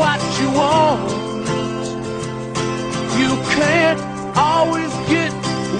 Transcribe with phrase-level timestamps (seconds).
[0.00, 1.10] what you want.
[3.20, 4.00] You can't
[4.34, 5.30] always get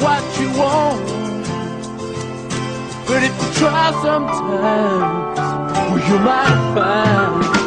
[0.04, 1.00] what you want.
[3.08, 5.38] But if you try sometimes,
[6.08, 7.60] you might find.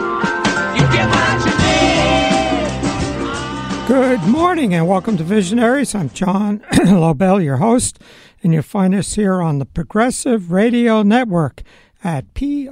[3.88, 5.93] Good morning and welcome to Visionaries.
[5.93, 7.99] I'm John Lobel, your host,
[8.41, 11.63] and you'll find us here on the Progressive Radio Network
[12.04, 12.70] at prn.fm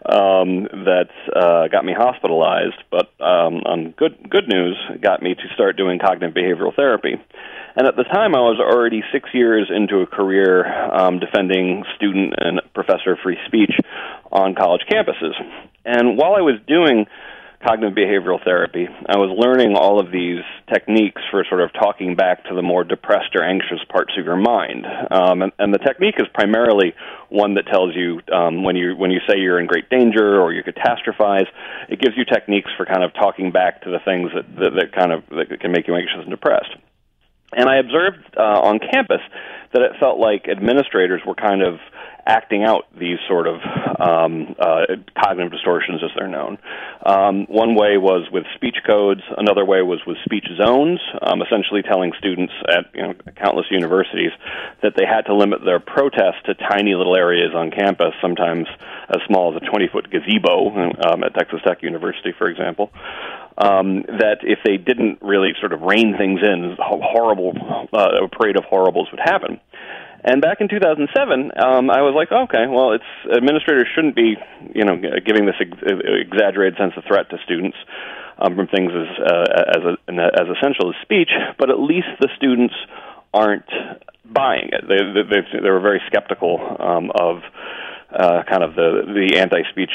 [0.05, 5.55] um, that uh, got me hospitalized, but um, on good good news got me to
[5.55, 7.17] start doing cognitive behavioral therapy.
[7.77, 10.65] And at the time, I was already six years into a career
[10.95, 13.73] um, defending student and professor free speech
[14.31, 15.35] on college campuses.
[15.85, 17.07] And while I was doing
[17.67, 22.45] cognitive behavioral therapy, I was learning all of these techniques for sort of talking back
[22.45, 24.87] to the more depressed or anxious parts of your mind.
[25.11, 26.95] Um, and, and the technique is primarily
[27.29, 30.53] one that tells you um, when you when you say you're in great danger or
[30.53, 31.47] you catastrophize.
[31.89, 34.93] It gives you techniques for kind of talking back to the things that that, that
[34.93, 36.77] kind of that can make you anxious and depressed.
[37.57, 39.21] And I observed uh, on campus
[39.73, 41.79] that it felt like administrators were kind of
[42.27, 43.61] acting out these sort of
[44.01, 44.87] um, uh,
[45.23, 46.59] cognitive distortions, as they're known.
[47.05, 49.21] Um, one way was with speech codes.
[49.37, 54.33] Another way was with speech zones, um, essentially telling students at you know, countless universities
[54.83, 58.67] that they had to limit their protest to tiny little areas on campus, sometimes
[59.09, 60.71] as small as a 20-foot gazebo
[61.07, 62.91] um, at Texas Tech University, for example.
[63.57, 67.53] Um, that if they didn't really sort of rein things in, horrible
[67.93, 69.61] uh, a parade of horribles would happen.
[70.25, 74.37] And back in 2007, um, I was like, okay, well, it's administrators shouldn't be,
[74.75, 77.77] you know, giving this ex- exaggerated sense of threat to students
[78.39, 79.47] um, from things as uh,
[79.77, 82.75] as a, as essential as speech, but at least the students
[83.35, 83.69] aren't
[84.25, 84.89] buying it.
[84.89, 87.45] They they, they were very skeptical um, of
[88.15, 89.91] uh, kind of the the anti-speech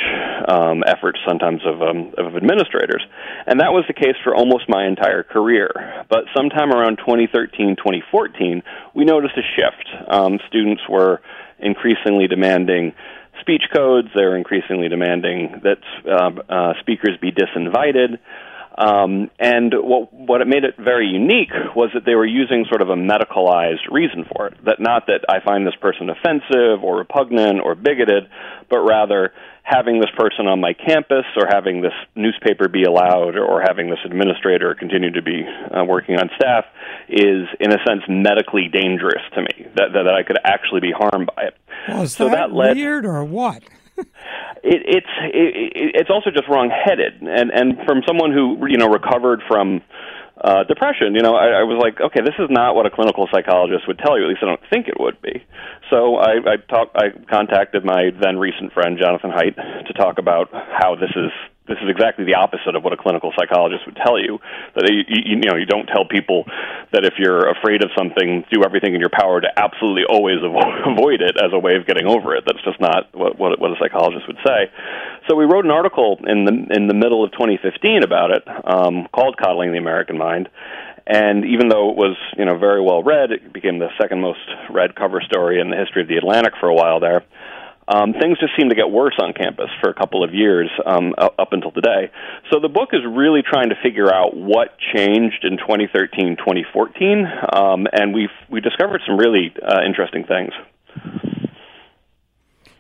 [0.48, 3.04] um, efforts sometimes of um, of administrators,
[3.48, 6.06] and that was the case for almost my entire career.
[6.10, 8.64] But sometime around 2013, 2014,
[8.94, 9.88] we noticed a shift.
[10.08, 11.22] Um, students were
[11.60, 12.94] increasingly demanding
[13.42, 14.10] speech codes.
[14.16, 18.20] They were increasingly demanding that uh, uh, speakers be disinvited.
[18.78, 22.82] Um, and what what it made it very unique was that they were using sort
[22.82, 24.64] of a medicalized reason for it.
[24.66, 28.30] That not that I find this person offensive or repugnant or bigoted,
[28.70, 33.62] but rather having this person on my campus or having this newspaper be allowed or
[33.62, 36.66] having this administrator continue to be uh, working on staff
[37.08, 40.92] is in a sense medically dangerous to me that that, that I could actually be
[40.92, 41.56] harmed by it.
[41.88, 43.64] Well, is so that, that led, weird or what?
[44.64, 49.42] It, it's it, it's also just wrong-headed, and and from someone who you know recovered
[49.48, 49.82] from
[50.40, 53.28] uh, depression, you know, I, I was like, okay, this is not what a clinical
[53.32, 54.24] psychologist would tell you.
[54.24, 55.44] At least I don't think it would be.
[55.90, 60.50] So I I talked, I contacted my then recent friend Jonathan Haidt to talk about
[60.52, 61.32] how this is
[61.70, 64.40] this is exactly the opposite of what a clinical psychologist would tell you.
[64.76, 66.46] That you, you, you know you don't tell people
[66.92, 71.22] that if you're afraid of something, do everything in your power to absolutely always avoid
[71.22, 72.44] it as a way of getting over it.
[72.46, 74.74] That's just not what what, what a psychologist would say.
[75.30, 79.08] So we wrote an article in the in the middle of 2015 about it, um,
[79.14, 80.50] called "Coddling the American Mind."
[81.06, 84.46] And even though it was, you know, very well read, it became the second most
[84.70, 87.24] read cover story in the history of the Atlantic for a while there
[87.90, 91.14] um, things just seem to get worse on campus for a couple of years um,
[91.18, 92.12] up until today.
[92.52, 97.88] So the book is really trying to figure out what changed in 2013, 2014, um,
[97.92, 100.52] and we've we discovered some really uh, interesting things.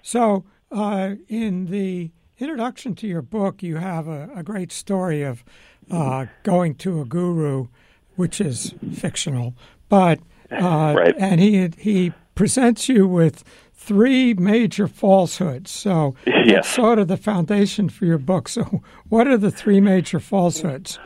[0.04, 5.44] So uh, in the introduction to your book, you have a, a great story of
[5.90, 7.68] uh, going to a guru,
[8.16, 9.56] which is fictional,
[9.90, 10.20] but
[10.52, 11.16] uh, right.
[11.18, 13.44] and he he presents you with
[13.80, 15.72] three major falsehoods.
[15.72, 16.46] So yes.
[16.48, 18.50] that's sort of the foundation for your book.
[18.50, 21.00] So, what are the three major falsehoods?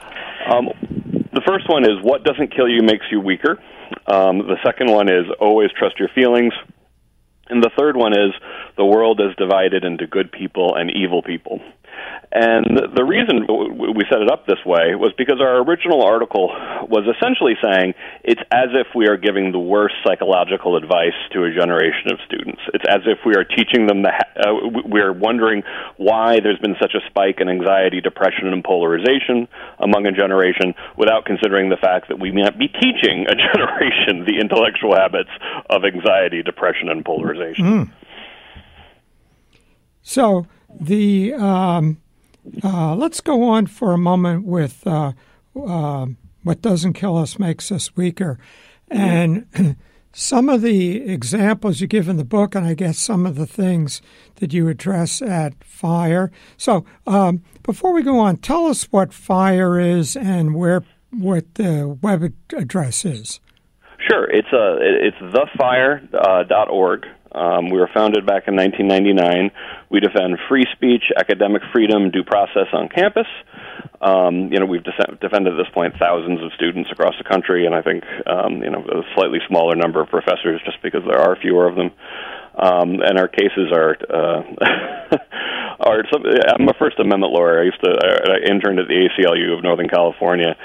[0.51, 0.67] Um,
[1.31, 3.59] the first one is what doesn't kill you makes you weaker.
[4.07, 6.53] Um, the second one is always trust your feelings.
[7.49, 8.31] And the third one is
[8.77, 11.59] the world is divided into good people and evil people.
[12.33, 16.49] And the reason we set it up this way was because our original article
[16.89, 17.93] was essentially saying
[18.23, 22.57] it's as if we are giving the worst psychological advice to a generation of students.
[22.73, 25.61] It's as if we are teaching them the, uh, we're wondering
[25.97, 29.47] why there's been such a spike in anxiety, depression, and polarization
[29.77, 34.41] among a generation without considering the fact that we might be teaching a generation the
[34.41, 35.29] intellectual habits
[35.69, 37.65] of anxiety, depression, and polarization.
[37.65, 37.91] Mm.
[40.01, 40.47] So
[40.79, 42.01] the um,
[42.63, 45.13] uh, let's go on for a moment with uh,
[45.55, 46.07] uh,
[46.43, 48.37] what doesn't kill us makes us weaker,
[48.89, 49.45] and
[50.11, 53.47] some of the examples you give in the book, and I guess some of the
[53.47, 54.01] things
[54.35, 56.31] that you address at Fire.
[56.57, 61.97] So um, before we go on, tell us what Fire is and where what the
[62.01, 63.39] web address is.
[64.09, 67.05] Sure, it's uh, it's thefire.org.
[67.05, 67.09] Uh.
[67.33, 69.51] Um, we were founded back in 1999.
[69.89, 73.27] We defend free speech, academic freedom, due process on campus.
[74.01, 77.65] Um, you know, we've de- defended at this point thousands of students across the country,
[77.65, 81.19] and I think um, you know a slightly smaller number of professors, just because there
[81.19, 81.91] are fewer of them.
[82.55, 85.17] Um, and our cases are uh,
[85.85, 86.03] are.
[86.11, 87.61] Some, I'm a First Amendment lawyer.
[87.61, 90.55] I used to I interned at the ACLU of Northern California,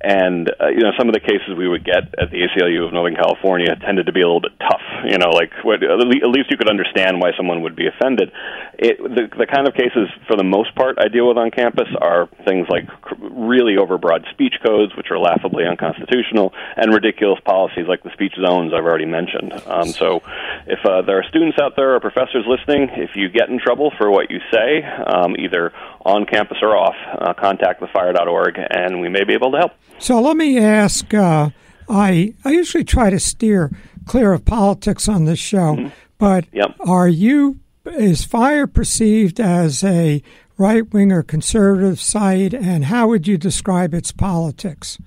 [0.00, 2.92] and uh, you know some of the cases we would get at the ACLU of
[2.92, 4.84] Northern California tended to be a little bit tough.
[5.04, 8.30] You know, like what, at least you could understand why someone would be offended.
[8.78, 11.88] It, the the kind of cases, for the most part, I deal with on campus
[12.00, 12.88] are things like
[13.20, 18.72] really overbroad speech codes, which are laughably unconstitutional, and ridiculous policies like the speech zones
[18.74, 19.52] I've already mentioned.
[19.66, 20.20] Um, so,
[20.66, 23.92] if uh, there are students out there or professors listening, if you get in trouble
[23.96, 24.65] for what you say,
[25.06, 25.72] um, either
[26.04, 29.72] on campus or off, uh, contact thefire.org, and we may be able to help.
[29.98, 31.12] So let me ask.
[31.12, 31.50] Uh,
[31.88, 33.70] I I usually try to steer
[34.06, 35.88] clear of politics on this show, mm-hmm.
[36.18, 36.74] but yep.
[36.80, 40.22] are you is Fire perceived as a
[40.58, 44.98] right wing or conservative site, and how would you describe its politics?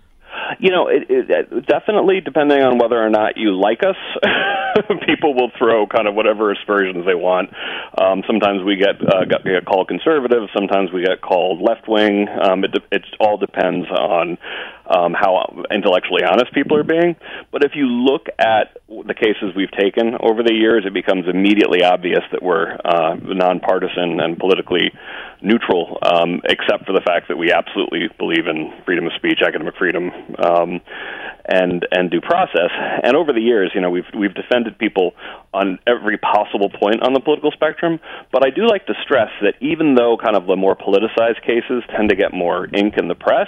[0.59, 3.95] You know, it, it, definitely depending on whether or not you like us,
[5.07, 7.49] people will throw kind of whatever aspersions they want.
[7.97, 10.49] Um, sometimes we get, uh, get called conservative.
[10.53, 12.27] Sometimes we get called left wing.
[12.27, 14.37] Um, it, it all depends on
[14.89, 17.15] um, how intellectually honest people are being.
[17.51, 21.83] But if you look at the cases we've taken over the years, it becomes immediately
[21.83, 24.91] obvious that we're uh, nonpartisan and politically
[25.41, 29.75] neutral, um, except for the fact that we absolutely believe in freedom of speech, academic
[29.77, 30.11] freedom,
[30.43, 30.81] um,
[31.45, 32.69] and and due process.
[33.03, 35.13] And over the years, you know, we've we've defended people
[35.53, 37.99] on every possible point on the political spectrum.
[38.31, 41.83] But I do like to stress that even though kind of the more politicized cases
[41.95, 43.47] tend to get more ink in the press,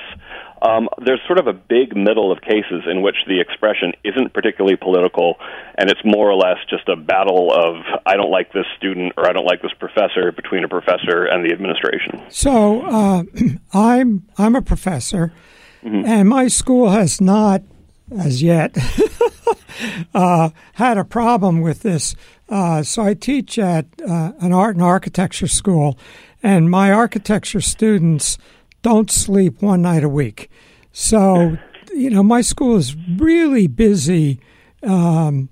[0.62, 4.76] um, there's sort of a big middle of cases in which the expression isn't particularly
[4.76, 5.36] political,
[5.76, 9.28] and it's more or less just a battle of I don't like this student or
[9.28, 12.22] I don't like this professor between a professor and the administration.
[12.30, 13.24] So uh,
[13.74, 15.34] I'm I'm a professor,
[15.84, 16.06] mm-hmm.
[16.06, 17.62] and my school has not,
[18.18, 18.78] as yet,
[20.14, 22.16] uh, had a problem with this.
[22.50, 25.98] Uh, so I teach at uh, an art and architecture school,
[26.44, 28.38] and my architecture students
[28.82, 30.50] don't sleep one night a week.
[30.92, 31.58] So,
[31.94, 34.40] you know, my school is really busy
[34.84, 35.50] um,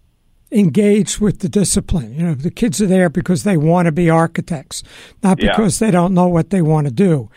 [0.52, 2.14] engaged with the discipline.
[2.14, 4.84] You know, the kids are there because they want to be architects,
[5.24, 5.88] not because yeah.
[5.88, 7.30] they don't know what they want to do.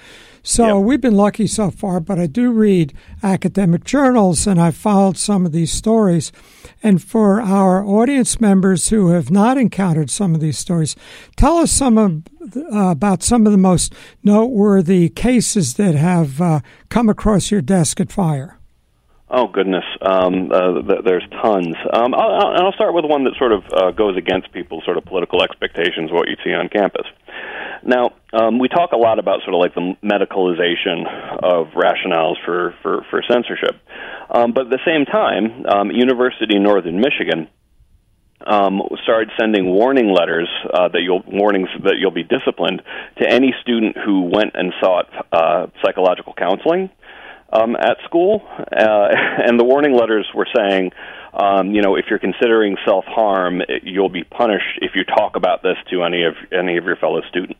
[0.42, 0.86] So yep.
[0.86, 5.46] we've been lucky so far, but I do read academic journals and I've followed some
[5.46, 6.32] of these stories.
[6.82, 10.96] And for our audience members who have not encountered some of these stories,
[11.36, 12.22] tell us some of,
[12.56, 13.94] uh, about some of the most
[14.24, 18.58] noteworthy cases that have uh, come across your desk at Fire.
[19.34, 21.74] Oh goodness, um, uh, th- there's tons.
[21.90, 25.06] Um, I'll, I'll, start with one that sort of uh, goes against people's sort of
[25.06, 27.06] political expectations what you see on campus.
[27.82, 31.08] Now, um, we talk a lot about sort of like the medicalization
[31.42, 33.80] of rationales for for, for censorship,
[34.28, 37.48] um, but at the same time, um, University Northern Michigan
[38.46, 42.82] um, started sending warning letters uh, that you'll warnings that you'll be disciplined
[43.16, 46.90] to any student who went and sought uh, psychological counseling
[47.52, 49.08] um, at school, uh,
[49.46, 50.92] and the warning letters were saying.
[51.34, 55.62] Um, you know, if you're considering self harm, you'll be punished if you talk about
[55.62, 57.58] this to any of any of your fellow students.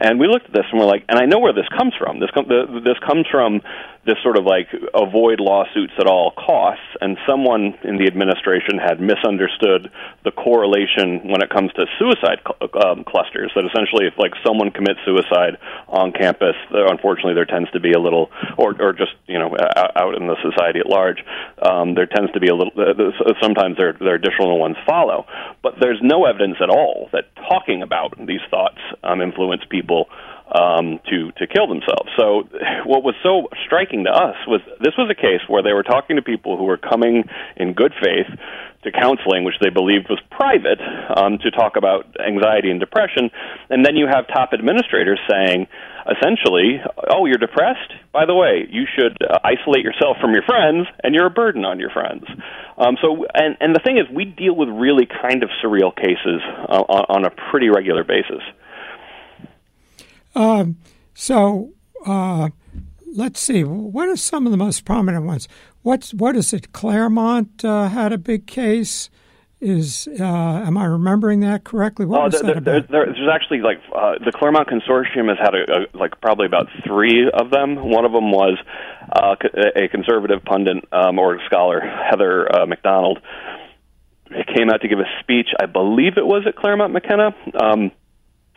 [0.00, 2.20] And we looked at this and we're like, and I know where this comes from.
[2.20, 3.60] This com- the, this comes from
[4.06, 9.00] this sort of like avoid lawsuits at all costs, and someone in the administration had
[9.00, 9.90] misunderstood
[10.24, 13.50] the correlation when it comes to suicide cl- um, clusters.
[13.54, 15.58] That essentially, if like someone commits suicide
[15.88, 19.50] on campus, there, unfortunately there tends to be a little, or or just you know
[19.74, 21.18] out in the society at large,
[21.60, 22.72] um, there tends to be a little.
[22.78, 23.10] Uh,
[23.42, 25.26] sometimes there there additional ones follow,
[25.62, 30.06] but there's no evidence at all that talking about these thoughts um, influence people
[30.52, 32.10] um, to to kill themselves.
[32.16, 32.48] So,
[32.86, 36.16] what was so striking to us was this was a case where they were talking
[36.16, 37.24] to people who were coming
[37.56, 38.30] in good faith
[38.84, 40.78] to counseling, which they believed was private,
[41.16, 43.30] um, to talk about anxiety and depression,
[43.70, 45.66] and then you have top administrators saying,
[46.06, 47.90] essentially, "Oh, you're depressed.
[48.12, 51.64] By the way, you should uh, isolate yourself from your friends, and you're a burden
[51.64, 52.24] on your friends."
[52.78, 56.40] Um, so, and and the thing is, we deal with really kind of surreal cases
[56.68, 58.42] uh, on, on a pretty regular basis.
[60.36, 60.76] Um,
[61.14, 61.72] so
[62.04, 62.50] uh,
[63.14, 63.64] let's see.
[63.64, 65.48] What are some of the most prominent ones?
[65.82, 66.72] What's what is it?
[66.72, 69.10] Claremont uh, had a big case.
[69.58, 72.04] Is uh, am I remembering that correctly?
[72.04, 72.90] What was there, that there, about?
[72.90, 76.66] there, there's actually like uh, the Claremont Consortium has had a, a, like probably about
[76.86, 77.76] three of them.
[77.76, 78.58] One of them was
[79.10, 79.34] uh,
[79.74, 83.18] a conservative pundit um, or scholar, Heather uh, Mac Donald,
[84.54, 85.48] came out to give a speech.
[85.58, 87.34] I believe it was at Claremont McKenna.
[87.58, 87.92] Um,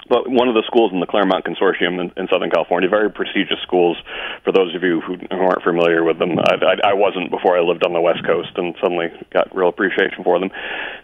[0.09, 3.97] one of the schools in the Claremont Consortium in, in Southern California, very prestigious schools.
[4.43, 7.57] For those of you who, who aren't familiar with them, I, I, I wasn't before
[7.57, 10.49] I lived on the West Coast, and suddenly got real appreciation for them.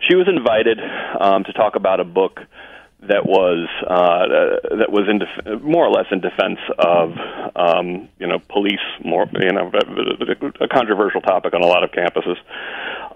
[0.07, 0.79] She was invited
[1.19, 2.41] um, to talk about a book
[3.07, 7.13] that was uh, that was in def- more or less in defense of
[7.55, 9.71] um, you know police more you know
[10.59, 12.37] a controversial topic on a lot of campuses.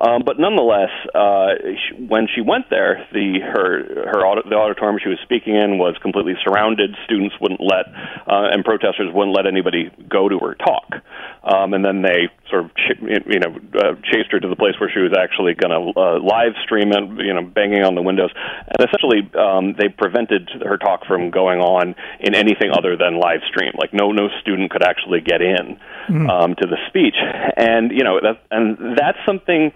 [0.01, 5.00] Um, but nonetheless, uh, she, when she went there, the her her audit, the auditorium
[5.03, 6.96] she was speaking in was completely surrounded.
[7.03, 7.88] Students wouldn't let
[8.27, 11.03] uh, and protesters wouldn't let anybody go to her talk.
[11.44, 14.75] Um, and then they sort of ch- you know uh, chased her to the place
[14.79, 18.01] where she was actually going to uh, live stream it, you know, banging on the
[18.01, 23.20] windows, and essentially um, they prevented her talk from going on in anything other than
[23.20, 23.72] live stream.
[23.77, 26.29] Like no no student could actually get in mm.
[26.29, 27.15] um, to the speech,
[27.58, 29.72] and you know that and that's something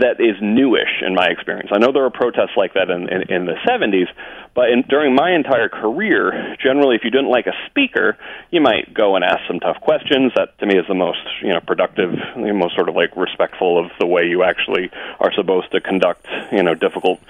[0.00, 1.70] that is newish in my experience.
[1.72, 4.08] I know there were protests like that in, in, in the 70s,
[4.56, 8.16] but in, during my entire career, generally, if you didn't like a speaker,
[8.50, 10.32] you might go and ask some tough questions.
[10.34, 13.78] That to me is the most you know productive, the most sort of like respectful
[13.78, 17.20] of the way you actually are supposed to conduct you know difficult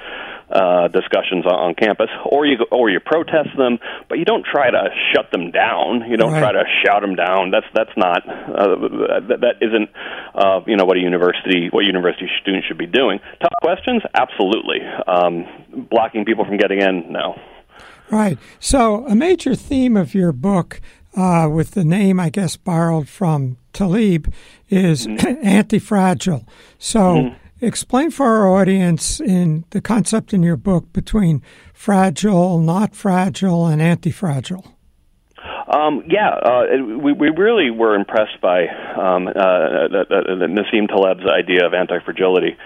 [0.51, 3.79] uh, discussions on, on campus, or you or you protest them,
[4.09, 6.09] but you don't try to shut them down.
[6.09, 6.39] You don't right.
[6.39, 7.51] try to shout them down.
[7.51, 8.79] That's that's not uh,
[9.27, 9.91] that, that isn't
[10.35, 13.19] uh, you know what a university what university students should be doing.
[13.41, 14.79] Tough questions, absolutely.
[15.09, 15.47] Um,
[15.91, 17.41] blocking people from getting in, no.
[18.11, 18.39] Right.
[18.61, 20.81] So a major theme of your book,
[21.17, 24.33] uh, with the name I guess borrowed from Taleb,
[24.69, 25.39] is mm-hmm.
[25.47, 26.47] anti-fragile.
[26.79, 27.01] So.
[27.01, 31.43] Mm-hmm Explain for our audience in the concept in your book between
[31.73, 34.75] fragile, not fragile, and anti-fragile.
[35.75, 36.65] Um, yeah, uh,
[37.03, 39.89] we, we really were impressed by um, uh,
[40.47, 42.59] Nassim Taleb's idea of anti-fragility.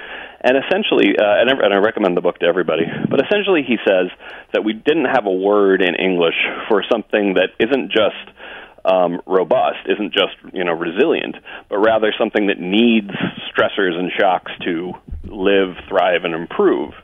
[0.43, 3.77] And essentially, uh, and, I, and I recommend the book to everybody, but essentially he
[3.87, 4.09] says
[4.55, 6.37] that we didn't have a word in English
[6.69, 8.37] for something that isn't just
[8.85, 11.37] um, robust, isn't just you know resilient,
[11.69, 13.11] but rather something that needs
[13.53, 14.93] stressors and shocks to
[15.25, 16.95] live, thrive, and improve.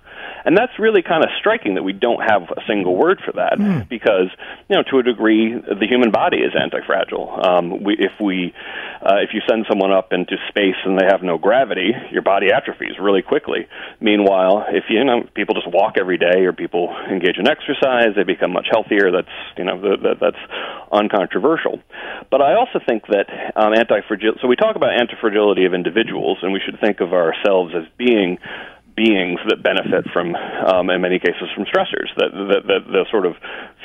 [0.46, 3.58] And that's really kind of striking that we don't have a single word for that
[3.58, 3.88] mm.
[3.88, 4.30] because,
[4.68, 7.40] you know, to a degree, the human body is anti-fragile.
[7.44, 8.54] Um, we, if we,
[9.02, 12.52] uh, if you send someone up into space and they have no gravity, your body
[12.52, 13.66] atrophies really quickly.
[14.00, 18.22] Meanwhile, if you know people just walk every day or people engage in exercise, they
[18.22, 19.10] become much healthier.
[19.10, 20.42] That's you know the, the, that's
[20.92, 21.80] uncontroversial.
[22.30, 23.26] But I also think that
[23.56, 24.34] um, anti-fragile.
[24.40, 28.38] So we talk about anti-fragility of individuals, and we should think of ourselves as being
[28.96, 32.08] beings that benefit from, um, in many cases, from stressors.
[32.16, 33.36] That, that, that the sort of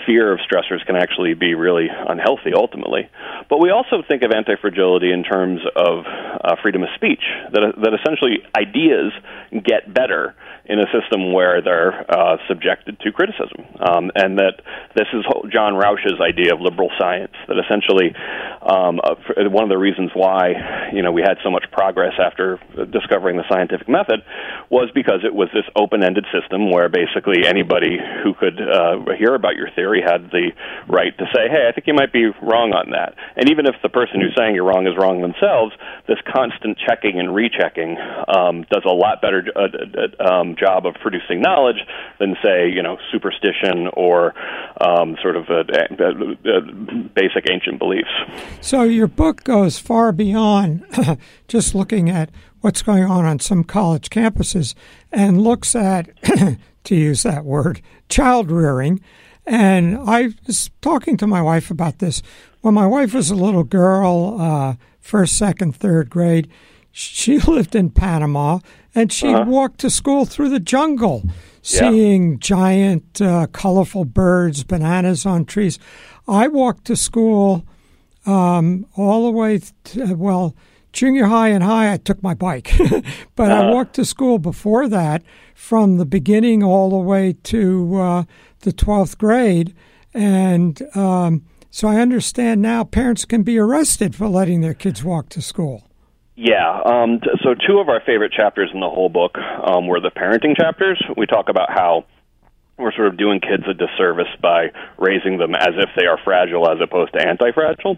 [0.06, 3.10] fear of stressors can actually be really unhealthy ultimately.
[3.50, 7.22] But we also think of anti-fragility in terms of uh, freedom of speech.
[7.52, 9.12] That that essentially ideas
[9.52, 10.34] get better
[10.72, 14.64] in a system where they're uh, subjected to criticism, um, and that
[14.96, 17.36] this is John Rauch's idea of liberal science.
[17.52, 18.16] That essentially,
[18.64, 19.20] um, uh,
[19.52, 22.56] one of the reasons why you know we had so much progress after
[22.88, 24.24] discovering the scientific method
[24.70, 29.60] was because it was this open-ended system where basically anybody who could uh, hear about
[29.60, 30.56] your theory had the
[30.88, 33.76] right to say, "Hey, I think you might be wrong on that." And even if
[33.84, 35.76] the person who's saying you're wrong is wrong themselves,
[36.08, 38.00] this constant checking and rechecking
[38.32, 41.80] um, does a lot better uh, uh um, job of producing knowledge
[42.20, 44.34] than, say, you know, superstition or
[44.80, 45.62] um, sort of a,
[46.00, 46.62] a, a
[47.16, 48.10] basic ancient beliefs.
[48.62, 50.86] So your book goes far beyond
[51.48, 52.30] just looking at
[52.62, 54.76] what's going on on some college campuses
[55.12, 56.10] and looks at,
[56.84, 59.02] to use that word, child rearing.
[59.46, 62.22] And I was talking to my wife about this.
[62.62, 66.48] When my wife was a little girl, uh, first, second, third grade,
[66.92, 68.60] she lived in Panama
[68.94, 69.46] and she uh-huh.
[69.48, 71.24] walked to school through the jungle,
[71.62, 72.38] seeing yeah.
[72.40, 75.80] giant, uh, colorful birds, bananas on trees.
[76.28, 77.66] I walked to school
[78.26, 80.56] um, all the way, to, well,
[80.94, 82.72] junior high and high, I took my bike.
[83.36, 83.62] but uh-huh.
[83.62, 85.24] I walked to school before that
[85.56, 88.24] from the beginning all the way to uh,
[88.60, 89.74] the 12th grade.
[90.14, 95.30] And um, so I understand now parents can be arrested for letting their kids walk
[95.30, 95.88] to school.
[96.42, 96.82] Yeah.
[96.84, 100.10] Um, t- so, two of our favorite chapters in the whole book um, were the
[100.10, 101.00] parenting chapters.
[101.16, 102.06] We talk about how
[102.80, 106.68] we're sort of doing kids a disservice by raising them as if they are fragile
[106.68, 107.96] as opposed to anti-fragile.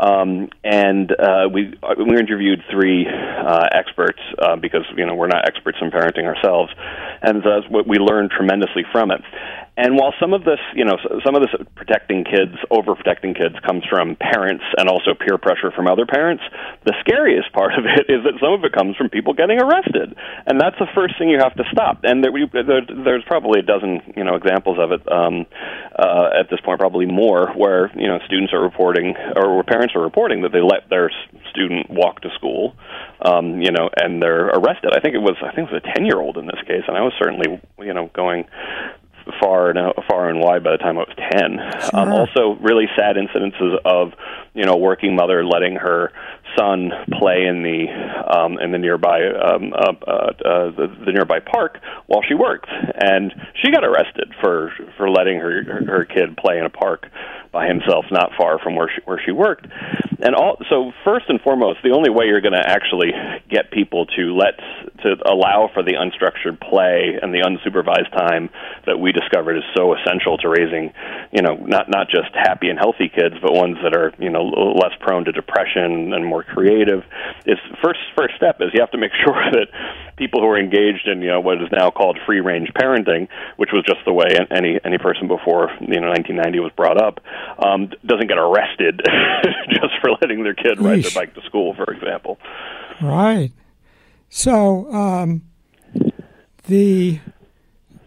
[0.00, 5.46] Um, and uh, we we interviewed three uh, experts uh, because you know we're not
[5.46, 6.72] experts in parenting ourselves,
[7.22, 9.22] and uh, we learned tremendously from it.
[9.78, 13.84] And while some of this, you know, some of this protecting kids, overprotecting kids, comes
[13.88, 16.42] from parents and also peer pressure from other parents,
[16.84, 20.18] the scariest part of it is that some of it comes from people getting arrested,
[20.50, 22.02] and that's the first thing you have to stop.
[22.02, 25.46] And there, we, there, there's probably a dozen, you know, examples of it um,
[25.94, 29.94] uh, at this point, probably more, where you know students are reporting or where parents
[29.94, 31.12] are reporting that they let their
[31.54, 32.74] student walk to school,
[33.22, 34.90] um, you know, and they're arrested.
[34.90, 36.82] I think it was I think it was a ten year old in this case,
[36.88, 38.42] and I was certainly you know going
[39.40, 41.58] far and far and wide by the time I was ten.
[41.80, 42.00] Sure.
[42.00, 44.12] Um, also, really sad incidences of
[44.54, 46.12] you know a working mother letting her
[46.56, 47.86] son play in the
[48.28, 52.68] um, in the nearby um, uh, uh, uh, the, the nearby park while she worked,
[52.70, 57.06] and she got arrested for for letting her her, kid play in a park
[57.52, 59.66] by himself, not far from where she, where she worked.
[60.20, 63.12] And all, so, first and foremost, the only way you're going to actually
[63.48, 64.58] get people to let
[65.02, 68.50] to allow for the unstructured play and the unsupervised time
[68.86, 70.92] that we discovered is so essential to raising,
[71.32, 74.42] you know, not not just happy and healthy kids, but ones that are you know
[74.74, 77.04] less prone to depression and more creative.
[77.46, 79.68] Is first first step is you have to make sure that
[80.16, 83.70] people who are engaged in you know what is now called free range parenting, which
[83.72, 87.20] was just the way any any person before you know 1990 was brought up,
[87.64, 89.00] um, doesn't get arrested
[89.70, 92.38] just for letting their kid ride their bike to school, for example.
[93.00, 93.52] Right.
[94.28, 95.42] So um,
[96.66, 97.20] the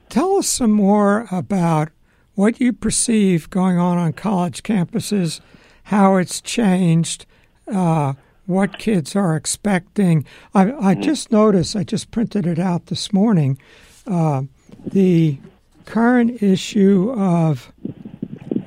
[0.10, 1.90] tell us some more about
[2.36, 5.42] what you perceive going on on college campuses,
[5.84, 7.26] how it's changed.
[7.72, 8.14] Uh,
[8.48, 10.26] what kids are expecting.
[10.54, 11.02] I, I mm-hmm.
[11.02, 13.58] just noticed, I just printed it out this morning,
[14.06, 14.44] uh,
[14.86, 15.38] the
[15.86, 17.72] current issue of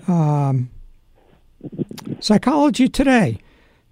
[0.08, 0.70] um,
[2.20, 3.38] Psychology Today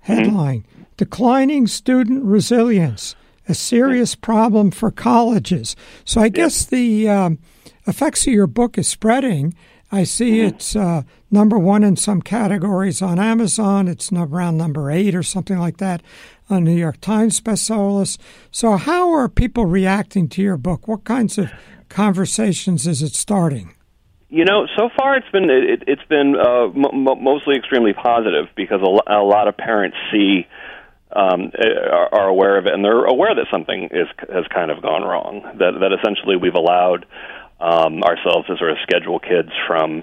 [0.01, 0.65] headline
[0.97, 3.15] Declining Student Resilience,
[3.49, 5.75] a serious problem for colleges.
[6.05, 7.39] So I guess the um,
[7.87, 9.55] effects of your book is spreading.
[9.95, 10.49] I see mm-hmm.
[10.49, 13.89] it's uh, number one in some categories on Amazon.
[13.89, 16.03] It's around number eight or something like that
[16.49, 18.21] on New York Times bestseller list.
[18.51, 20.89] So, how are people reacting to your book?
[20.89, 21.51] What kinds of
[21.91, 23.75] conversations is it starting?
[24.31, 28.81] You know, so far it's been it, has been uh, m- mostly extremely positive because
[28.81, 30.47] a, a lot of parents see
[31.15, 34.81] um, are, are aware of it and they're aware that something is has kind of
[34.81, 35.43] gone wrong.
[35.59, 37.05] That that essentially we've allowed
[37.63, 40.03] um, ourselves to sort of schedule kids from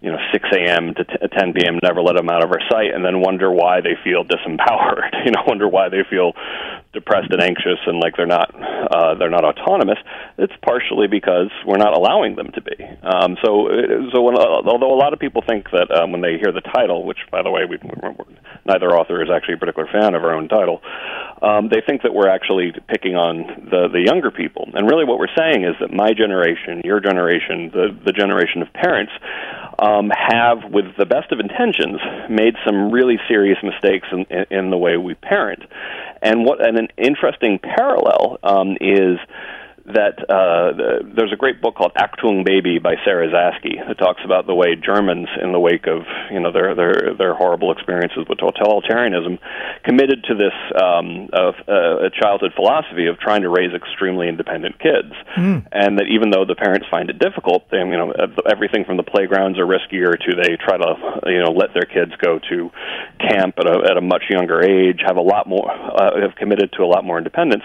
[0.00, 0.94] you know 6 a.m.
[0.94, 1.78] to t- 10 p.m.
[1.82, 5.16] Never let them out of our sight, and then wonder why they feel disempowered.
[5.28, 6.32] You know, wonder why they feel
[6.92, 9.98] depressed and anxious and like they're not uh, they're not autonomous.
[10.38, 12.76] It's partially because we're not allowing them to be.
[13.02, 13.68] Um, so,
[14.14, 17.04] so when, although a lot of people think that um, when they hear the title,
[17.04, 17.78] which by the way, we,
[18.64, 20.80] neither author is actually a particular fan of our own title,
[21.42, 24.68] um, they think that we're actually picking on the the younger people.
[24.74, 28.72] And really, what we're saying is that my generation, your generation, the the generation of
[28.72, 29.12] parents
[29.78, 34.70] um, have, with the best of intentions, made some really serious mistakes in, in, in
[34.70, 35.62] the way we parent.
[36.22, 39.18] And what and an interesting parallel um, is
[39.94, 44.20] that uh, the, there's a great book called Achtung Baby by Sarah Zaske that talks
[44.24, 48.26] about the way Germans, in the wake of you know their their their horrible experiences
[48.28, 49.38] with totalitarianism,
[49.84, 54.78] committed to this um, of, uh, a childhood philosophy of trying to raise extremely independent
[54.78, 55.66] kids, mm.
[55.72, 58.12] and that even though the parents find it difficult, they, you know
[58.50, 60.94] everything from the playgrounds are riskier to they try to
[61.26, 62.70] you know let their kids go to
[63.18, 66.72] camp at a at a much younger age, have a lot more uh, have committed
[66.72, 67.62] to a lot more independence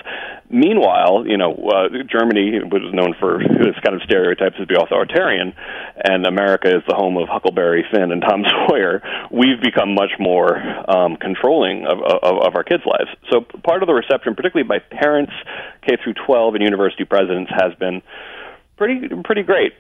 [0.54, 4.82] Meanwhile, you know, uh, Germany which was known for its kind of stereotypes as being
[4.82, 5.54] authoritarian,
[6.04, 9.02] and America is the home of Huckleberry Finn and Tom Sawyer.
[9.32, 10.58] We've become much more
[10.90, 13.10] um, controlling of, of, of our kids' lives.
[13.32, 15.34] So part of the reception, particularly by parents,
[15.82, 18.02] K through 12, and university presidents, has been
[18.78, 19.74] pretty pretty great.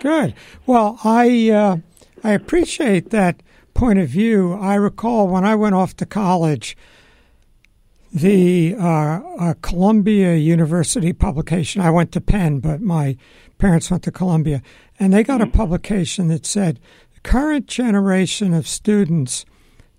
[0.00, 0.34] Good.
[0.66, 1.76] Well, I uh,
[2.22, 3.42] I appreciate that
[3.74, 4.54] point of view.
[4.54, 6.76] I recall when I went off to college
[8.14, 11.82] the uh, uh, Columbia University publication.
[11.82, 13.16] I went to Penn, but my
[13.58, 14.62] parents went to Columbia,
[15.00, 15.58] and they got a mm-hmm.
[15.58, 16.78] publication that said
[17.12, 19.44] the current generation of students.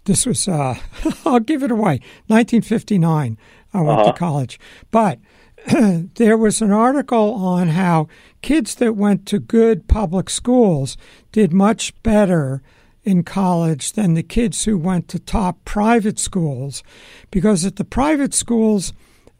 [0.05, 0.79] This was uh,
[1.25, 1.99] I'll give it away.
[2.27, 3.37] 1959.
[3.73, 4.13] I went uh-huh.
[4.13, 4.59] to college,
[4.91, 5.19] but
[6.15, 8.07] there was an article on how
[8.41, 10.95] kids that went to good public schools
[11.33, 12.61] did much better
[13.05, 16.83] in college than the kids who went to top private schools
[17.31, 18.93] because at the private schools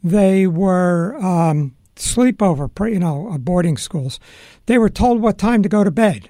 [0.03, 4.19] they were um, sleepover, you know, uh, boarding schools.
[4.67, 6.29] They were told what time to go to bed.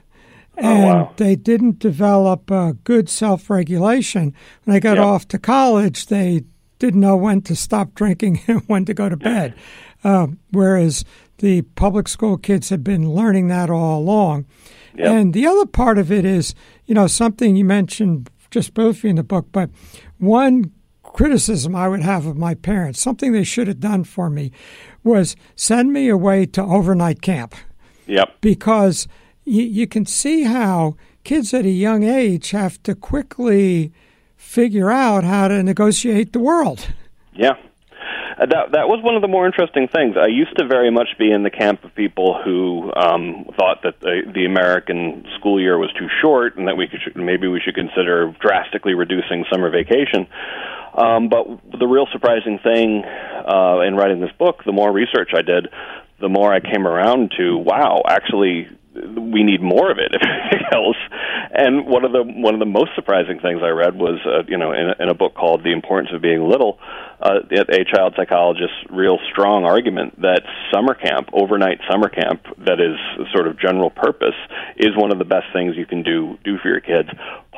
[0.57, 1.13] Oh, and oh, wow.
[1.17, 4.33] they didn't develop uh, good self regulation.
[4.63, 5.05] When they got yep.
[5.05, 6.43] off to college, they
[6.79, 9.53] didn't know when to stop drinking and when to go to bed.
[10.03, 11.03] Uh, whereas
[11.39, 14.45] the public school kids had been learning that all along.
[14.97, 15.07] Yep.
[15.07, 16.55] And the other part of it is,
[16.85, 19.69] you know, something you mentioned just briefly in the book, but
[20.17, 20.71] one
[21.03, 24.51] criticism I would have of my parents, something they should have done for me,
[25.03, 27.55] was send me away to overnight camp.
[28.07, 28.41] Yep.
[28.41, 29.07] Because
[29.43, 33.91] you, you can see how kids at a young age have to quickly
[34.35, 36.93] figure out how to negotiate the world.
[37.33, 37.55] Yeah.
[38.37, 40.15] Uh, that that was one of the more interesting things.
[40.19, 43.99] I used to very much be in the camp of people who um, thought that
[44.01, 47.75] the, the American school year was too short, and that we could maybe we should
[47.75, 50.27] consider drastically reducing summer vacation.
[50.97, 51.45] Um, but
[51.77, 55.67] the real surprising thing uh, in writing this book, the more research I did,
[56.19, 60.67] the more I came around to wow, actually we need more of it if anything
[60.71, 60.97] else.
[61.51, 64.57] And one of the one of the most surprising things i read was uh, you
[64.57, 66.79] know in a, in a book called the importance of being little
[67.21, 70.41] uh, a child psychologist's real strong argument that
[70.73, 72.97] summer camp overnight summer camp that is
[73.33, 74.35] sort of general purpose
[74.77, 77.09] is one of the best things you can do do for your kids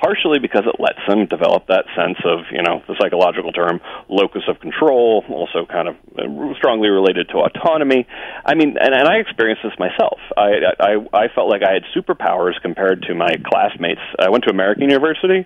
[0.02, 3.80] partially because it lets them develop that sense of, you know, the psychological term
[4.10, 8.08] locus of control, also kind of uh, strongly related to autonomy.
[8.46, 10.20] I mean, and, and I experienced this myself.
[10.36, 14.02] I, I I felt like I had superpowers compared to my classmates.
[14.20, 15.46] I went to American University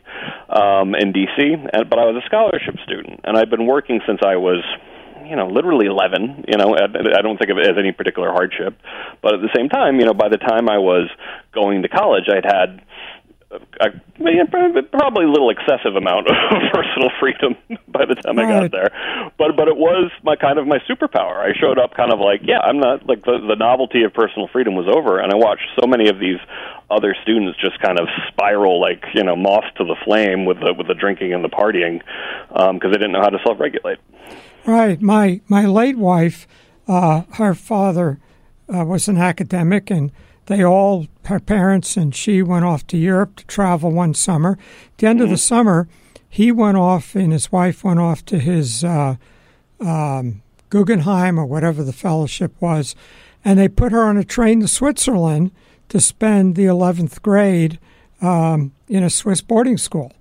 [0.49, 4.35] um, in D.C., but I was a scholarship student, and I'd been working since I
[4.35, 4.63] was
[5.31, 6.43] you know, literally 11.
[6.49, 8.75] You know, I don't think of it as any particular hardship.
[9.21, 11.09] But at the same time, you know, by the time I was
[11.53, 12.81] going to college, I'd had
[13.81, 14.47] I mean,
[14.91, 16.35] probably a little excessive amount of
[16.73, 17.55] personal freedom
[17.87, 18.47] by the time right.
[18.47, 19.31] I got there.
[19.37, 21.37] But but it was my kind of my superpower.
[21.37, 24.47] I showed up kind of like, yeah, I'm not like the the novelty of personal
[24.47, 26.39] freedom was over, and I watched so many of these
[26.89, 30.73] other students just kind of spiral like you know moths to the flame with the
[30.73, 31.99] with the drinking and the partying
[32.49, 33.97] because um, they didn't know how to self regulate.
[34.65, 35.01] Right.
[35.01, 36.47] My my late wife,
[36.87, 38.19] uh, her father
[38.73, 40.11] uh, was an academic and
[40.51, 44.57] they all, her parents and she went off to Europe to travel one summer.
[44.93, 45.23] At the end mm-hmm.
[45.23, 45.39] of the mm-hmm.
[45.39, 45.87] summer,
[46.27, 49.15] he went off and his wife went off to his uh,
[49.79, 52.95] um, Guggenheim or whatever the fellowship was,
[53.43, 55.51] and they put her on a train to Switzerland
[55.89, 57.79] to spend the 11th grade
[58.21, 60.13] um, in a Swiss boarding school.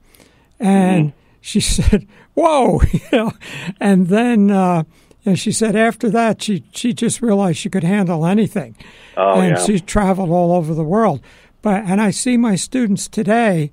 [0.59, 1.19] And mm-hmm.
[1.41, 3.33] she said, Whoa, you know,
[3.79, 4.51] and then.
[4.51, 4.85] Uh,
[5.25, 8.77] and she said after that, she, she just realized she could handle anything.
[9.17, 9.65] Oh, and yeah.
[9.65, 11.21] she traveled all over the world.
[11.63, 13.71] But And I see my students today,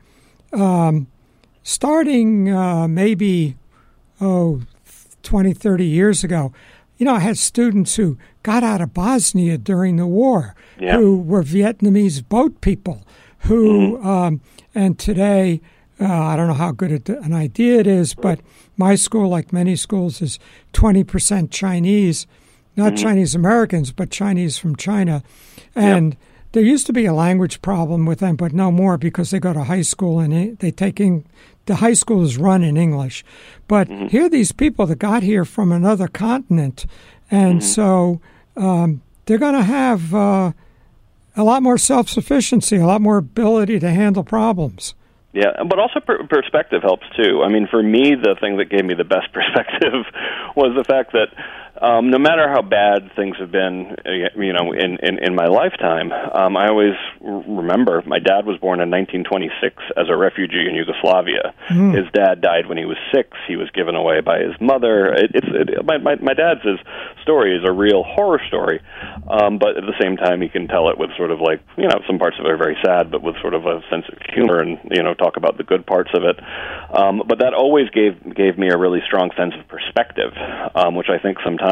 [0.52, 1.08] um,
[1.64, 3.56] starting uh, maybe,
[4.20, 4.62] oh,
[5.24, 6.52] 20, 30 years ago,
[6.98, 10.98] you know, I had students who got out of Bosnia during the war, yeah.
[10.98, 13.06] who were Vietnamese boat people,
[13.40, 14.08] who, mm-hmm.
[14.08, 14.42] um,
[14.74, 15.62] and today,
[16.00, 18.40] uh, I don't know how good an idea it is, but
[18.78, 20.40] my school, like many schools, is
[20.74, 22.28] 20% Chinese,
[22.76, 23.04] not mm-hmm.
[23.04, 25.24] Chinese Americans, but Chinese from China.
[25.76, 26.22] And yep.
[26.52, 29.54] there used to be a language problem with them, but no more because they go
[29.54, 31.26] to high school and they take in,
[31.66, 33.26] the high school is run in English.
[33.68, 34.08] But mm-hmm.
[34.08, 36.86] here are these people that got here from another continent.
[37.32, 37.68] And mm-hmm.
[37.68, 38.22] so
[38.56, 40.52] um, they're going to have uh,
[41.36, 44.96] a lot more self sufficiency, a lot more ability to handle problems.
[45.38, 47.44] Yeah, but also per- perspective helps too.
[47.46, 50.02] I mean, for me, the thing that gave me the best perspective
[50.56, 51.30] was the fact that
[51.82, 55.46] um, no matter how bad things have been, uh, you know, in in, in my
[55.46, 60.76] lifetime, um, I always remember my dad was born in 1926 as a refugee in
[60.76, 61.54] Yugoslavia.
[61.70, 61.94] Mm.
[61.94, 63.38] His dad died when he was six.
[63.48, 65.14] He was given away by his mother.
[65.14, 66.82] It, it's it, my, my my dad's as
[67.22, 68.82] story is a real horror story,
[69.30, 71.88] um, but at the same time, he can tell it with sort of like you
[71.88, 74.18] know some parts of it are very sad, but with sort of a sense of
[74.34, 76.40] humor and you know talk about the good parts of it.
[76.90, 80.34] Um, but that always gave gave me a really strong sense of perspective,
[80.74, 81.67] um, which I think sometimes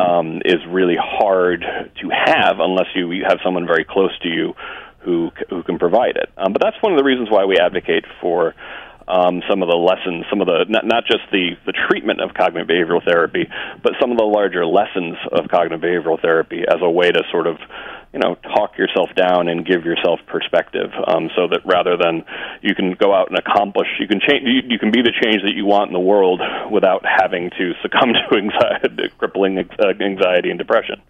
[0.00, 4.54] um, is really hard to have unless you, you have someone very close to you
[5.00, 6.28] who who can provide it.
[6.36, 8.54] Um, but that's one of the reasons why we advocate for
[9.08, 12.34] um, some of the lessons, some of the not, not just the the treatment of
[12.34, 13.48] cognitive behavioral therapy,
[13.82, 17.46] but some of the larger lessons of cognitive behavioral therapy as a way to sort
[17.46, 17.56] of
[18.12, 22.24] you know talk yourself down and give yourself perspective um, so that rather than
[22.62, 25.42] you can go out and accomplish you can change you, you can be the change
[25.42, 26.40] that you want in the world
[26.70, 29.58] without having to succumb to anxiety crippling
[30.00, 31.00] anxiety and depression.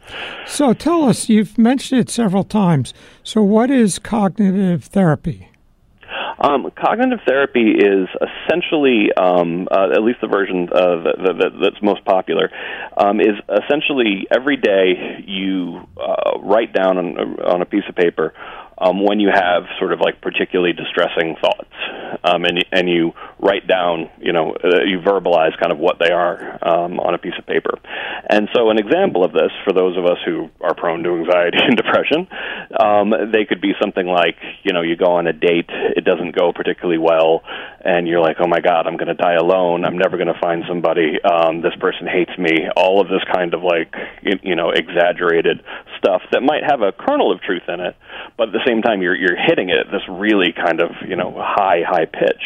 [0.47, 2.95] So tell us you've mentioned it several times.
[3.23, 5.49] So what is cognitive therapy
[6.39, 11.83] um, cognitive therapy is essentially, um, uh, at least the version uh, that, that, that's
[11.83, 12.51] most popular,
[12.97, 18.35] um, is essentially every day you uh, write down on, on a piece of paper
[18.81, 21.75] um, when you have sort of like particularly distressing thoughts,
[22.25, 26.11] um, and and you write down, you know, uh, you verbalize kind of what they
[26.11, 27.79] are um, on a piece of paper.
[28.29, 31.59] And so, an example of this for those of us who are prone to anxiety
[31.63, 32.27] and depression,
[32.79, 36.37] um, they could be something like, you know, you go on a date, it doesn't
[36.37, 37.43] go particularly well,
[37.81, 39.85] and you're like, oh my God, I'm going to die alone.
[39.85, 41.19] I'm never going to find somebody.
[41.23, 42.69] Um, this person hates me.
[42.77, 43.95] All of this kind of like,
[44.43, 45.63] you know, exaggerated
[45.99, 47.97] stuff that might have a kernel of truth in it,
[48.37, 51.33] but the same time, you're you're hitting it at this really kind of you know
[51.37, 52.43] high high pitch.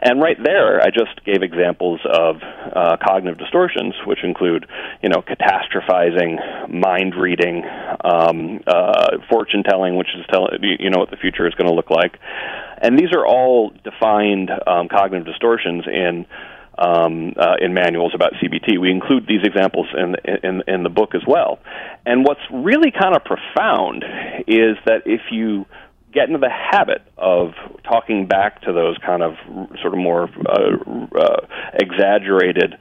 [0.00, 4.64] And right there, I just gave examples of uh, cognitive distortions, which include,
[5.02, 7.64] you know, catastrophizing, mind reading,
[8.04, 11.74] um, uh, fortune telling, which is telling you know what the future is going to
[11.74, 12.18] look like,
[12.80, 16.26] and these are all defined um, cognitive distortions in
[16.78, 18.80] um, uh, in manuals about CBT.
[18.80, 21.58] We include these examples in, in in the book as well.
[22.06, 24.04] And what's really kind of profound
[24.46, 25.66] is that if you
[26.12, 27.52] get into the habit of
[27.84, 29.34] talking back to those kind of
[29.82, 32.74] sort of more uh, uh, exaggerated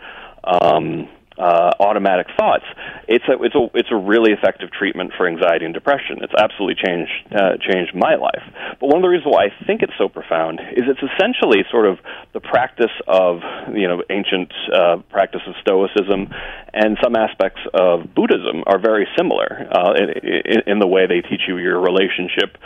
[0.44, 2.66] um, uh, automatic thoughts,
[3.08, 6.20] it's a it's a it's a really effective treatment for anxiety and depression.
[6.22, 8.44] It's absolutely changed uh, changed my life.
[8.80, 11.86] But one of the reasons why I think it's so profound is it's essentially sort
[11.86, 12.00] of
[12.34, 13.42] the practice of
[13.74, 16.34] you know ancient uh, practice of Stoicism,
[16.74, 21.42] and some aspects of Buddhism are very similar uh, in, in the way they teach
[21.48, 22.58] you your relationship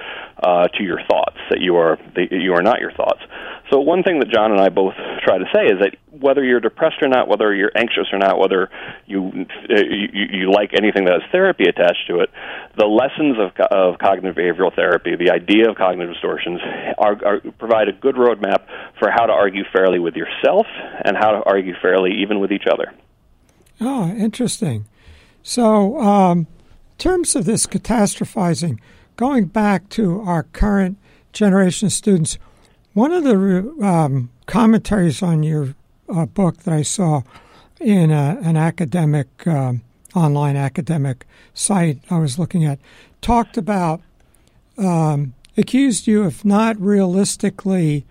[0.41, 3.21] uh, to your thoughts that you are that you are not your thoughts.
[3.71, 6.59] So one thing that John and I both try to say is that whether you're
[6.59, 8.69] depressed or not, whether you're anxious or not, whether
[9.07, 12.29] you you, you like anything that has therapy attached to it,
[12.77, 16.59] the lessons of, of cognitive behavioral therapy, the idea of cognitive distortions,
[16.97, 18.65] are, are provide a good roadmap
[18.99, 20.67] for how to argue fairly with yourself
[21.05, 22.93] and how to argue fairly even with each other.
[23.79, 24.85] Oh, interesting.
[25.43, 28.79] So, um, in terms of this catastrophizing,
[29.15, 30.97] going back to our current
[31.31, 32.37] generation of students,
[32.93, 35.75] one of the um, commentaries on your
[36.09, 37.23] uh, book that I saw
[37.79, 39.81] in a, an academic, um,
[40.13, 42.79] online academic site I was looking at
[43.21, 44.01] talked about,
[44.77, 48.05] um, accused you of not realistically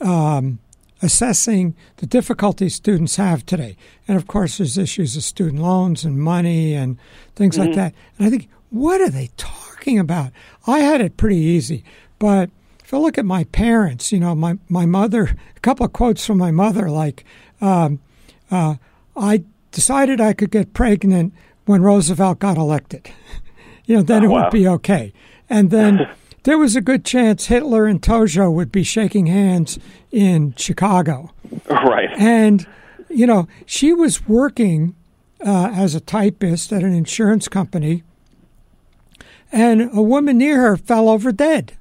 [0.00, 0.58] um,
[1.02, 3.76] assessing the difficulties students have today.
[4.08, 6.98] And of course, there's issues of student loans and money and
[7.36, 7.68] things mm-hmm.
[7.68, 7.94] like that.
[8.18, 10.32] And I think, what are they talking about?
[10.66, 11.84] I had it pretty easy,
[12.18, 12.50] but
[12.90, 16.26] if I look at my parents, you know, my, my mother, a couple of quotes
[16.26, 17.24] from my mother, like,
[17.60, 18.00] um,
[18.50, 18.74] uh,
[19.16, 21.32] I decided I could get pregnant
[21.66, 23.08] when Roosevelt got elected.
[23.84, 24.42] you know, then oh, it wow.
[24.42, 25.12] would be okay.
[25.48, 26.00] And then
[26.42, 29.78] there was a good chance Hitler and Tojo would be shaking hands
[30.10, 31.30] in Chicago.
[31.68, 32.10] Right.
[32.18, 32.66] And,
[33.08, 34.96] you know, she was working
[35.46, 38.02] uh, as a typist at an insurance company,
[39.52, 41.76] and a woman near her fell over dead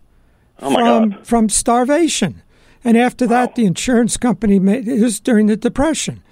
[0.62, 2.42] oh from from starvation.
[2.84, 3.32] And after wow.
[3.32, 6.24] that, the insurance company made it was during the depression,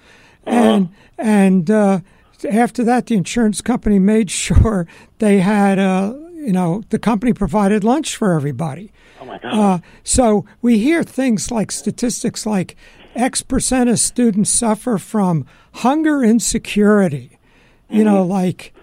[0.45, 0.57] uh-huh.
[0.57, 1.99] and and uh,
[2.49, 4.87] after that, the insurance company made sure
[5.19, 8.91] they had uh, you know the company provided lunch for everybody.
[9.19, 9.53] Oh my God!
[9.53, 12.75] Uh, so we hear things like statistics like
[13.15, 17.37] X percent of students suffer from hunger insecurity.
[17.89, 18.05] You mm-hmm.
[18.05, 18.73] know, like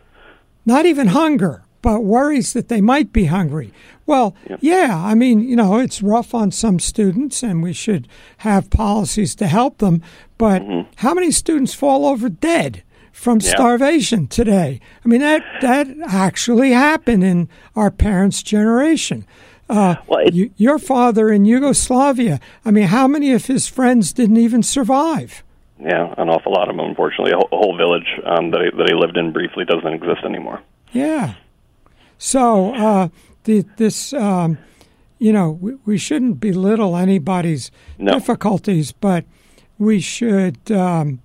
[0.67, 3.71] not even hunger, but worries that they might be hungry.
[4.07, 4.59] Well, yep.
[4.63, 9.35] yeah, I mean, you know, it's rough on some students and we should have policies
[9.35, 10.01] to help them,
[10.39, 10.91] but mm-hmm.
[10.97, 12.83] how many students fall over dead?
[13.13, 13.55] From yep.
[13.55, 14.81] starvation today.
[15.05, 19.25] I mean that that actually happened in our parents' generation.
[19.71, 22.41] Uh, well, it, your father in Yugoslavia.
[22.65, 25.45] I mean, how many of his friends didn't even survive?
[25.79, 26.85] yeah, an awful lot of them.
[26.85, 29.93] Unfortunately, a whole, a whole village um, that he, that he lived in briefly doesn't
[29.93, 30.61] exist anymore.
[30.93, 31.35] Yeah.
[32.19, 33.09] So uh,
[33.45, 34.59] the, this, um,
[35.19, 38.15] you know, we, we, shouldn't belittle anybody's no.
[38.15, 39.25] difficulties, but
[39.79, 41.21] we should um,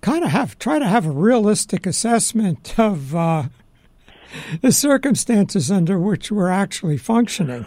[0.00, 3.44] kind of have try to have a realistic assessment of uh,
[4.60, 7.66] the circumstances under which we're actually functioning.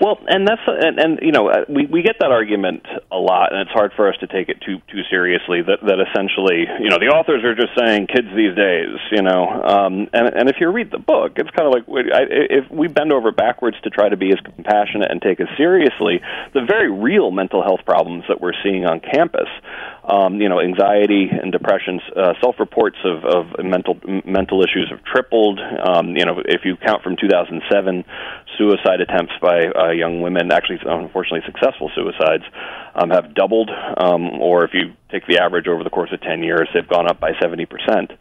[0.00, 3.52] Well, and that's and, and you know uh, we we get that argument a lot,
[3.52, 5.62] and it's hard for us to take it too too seriously.
[5.62, 9.42] That that essentially, you know, the authors are just saying kids these days, you know,
[9.50, 13.12] um, and and if you read the book, it's kind of like if we bend
[13.12, 16.20] over backwards to try to be as compassionate and take as seriously
[16.54, 19.48] the very real mental health problems that we're seeing on campus
[20.08, 22.00] um, you know, anxiety and depression.
[22.16, 25.60] Uh, self-reports of, of mental mental issues have tripled.
[25.60, 28.04] Um, you know, if you count from 2007,
[28.56, 32.44] suicide attempts by uh, young women, actually, unfortunately, successful suicides,
[32.94, 33.70] um, have doubled.
[33.70, 37.08] Um, or if you take the average over the course of 10 years, they've gone
[37.08, 38.12] up by 70 percent.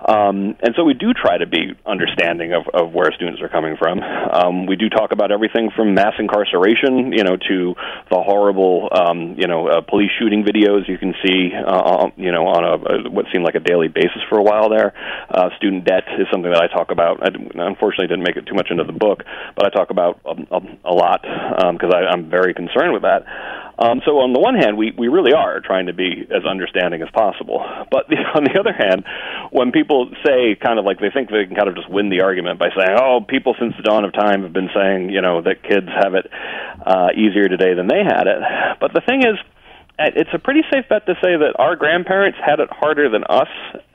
[0.00, 3.76] Um, and so we do try to be understanding of, of where students are coming
[3.76, 4.00] from.
[4.02, 7.74] Um, we do talk about everything from mass incarceration, you know, to
[8.10, 12.46] the horrible, um, you know, uh, police shooting videos you can see, uh, you know,
[12.46, 14.92] on a, a what seemed like a daily basis for a while there.
[15.30, 17.22] Uh, student debt is something that I talk about.
[17.22, 19.24] I unfortunately didn't make it too much into the book,
[19.56, 23.24] but I talk about a, a, a lot because um, I'm very concerned with that.
[23.78, 27.02] Um, so on the one hand, we, we really are trying to be as understanding
[27.02, 27.60] as possible.
[27.90, 29.04] But the, on the other hand,
[29.52, 32.22] when people say kind of like they think they can kind of just win the
[32.22, 35.42] argument by saying, "Oh, people since the dawn of time have been saying, you know,
[35.42, 36.30] that kids have it
[36.84, 38.40] uh, easier today than they had it,"
[38.80, 39.36] but the thing is,
[39.98, 43.48] it's a pretty safe bet to say that our grandparents had it harder than us.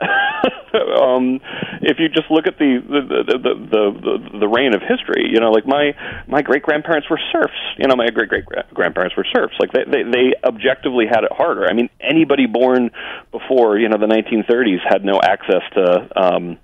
[1.00, 1.40] um,
[1.80, 5.38] if you just look at the the, the the the the reign of history, you
[5.38, 5.94] know, like my
[6.26, 7.54] my great grandparents were serfs.
[7.78, 9.54] You know, my great great grandparents were serfs.
[9.60, 11.66] Like they, they they objectively had it harder.
[11.68, 12.90] I mean, anybody born
[13.30, 16.08] before you know the 1930s had no access to.
[16.16, 16.58] um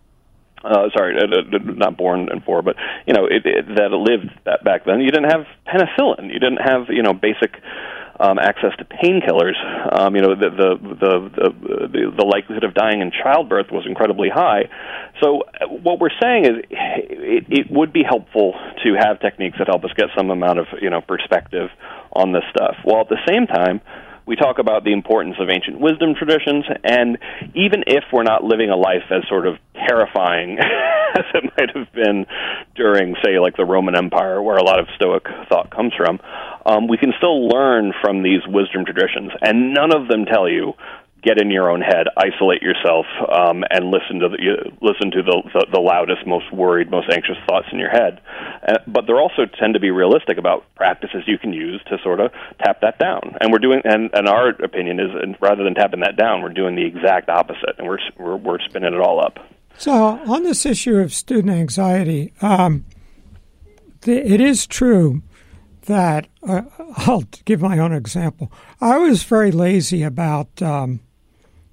[0.65, 2.75] uh, sorry, uh, uh, not born and four, but
[3.07, 5.01] you know it, it, that lived that back then.
[5.01, 6.33] You didn't have penicillin.
[6.33, 7.55] You didn't have you know basic
[8.21, 9.57] um, access to painkillers.
[9.93, 11.13] Um, you know, the, the the
[11.89, 14.69] the the likelihood of dying in childbirth was incredibly high.
[15.23, 18.55] So uh, what we're saying is, it, it would be helpful
[18.85, 21.71] to have techniques that help us get some amount of you know perspective
[22.13, 23.81] on this stuff, while at the same time
[24.29, 27.17] we talk about the importance of ancient wisdom traditions, and
[27.55, 30.59] even if we're not living a life as sort of terrifying
[31.17, 32.27] as it might have been
[32.77, 36.21] during, say, like the Roman Empire, where a lot of Stoic thought comes from,
[36.67, 40.75] um, we can still learn from these wisdom traditions, and none of them tell you
[41.29, 44.39] get in your own head, isolate yourself, um, and listen to the
[44.81, 48.21] listen to the, the, the loudest, most worried, most anxious thoughts in your head.
[48.67, 52.21] Uh, but they also tend to be realistic about practices you can use to sort
[52.21, 52.33] of
[52.65, 53.37] tap that down.
[53.41, 55.11] And we're doing, and, and our opinion is,
[55.41, 58.95] rather than tapping that down, we're doing the exact opposite, and we're we're, we're spinning
[58.95, 59.39] it all up.
[59.77, 62.87] So on this issue of student anxiety, um,
[64.07, 65.23] it is true
[65.83, 66.63] that uh,
[66.97, 68.51] I'll give my own example.
[68.81, 71.01] I was very lazy about um,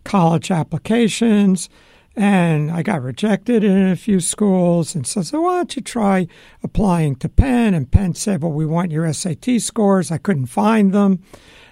[0.05, 1.69] college applications,
[2.15, 4.95] and I got rejected in a few schools.
[4.95, 6.27] And so, so why don't you try
[6.63, 7.73] applying to Penn?
[7.73, 10.11] And Penn said, well, we want your SAT scores.
[10.11, 11.21] I couldn't find them.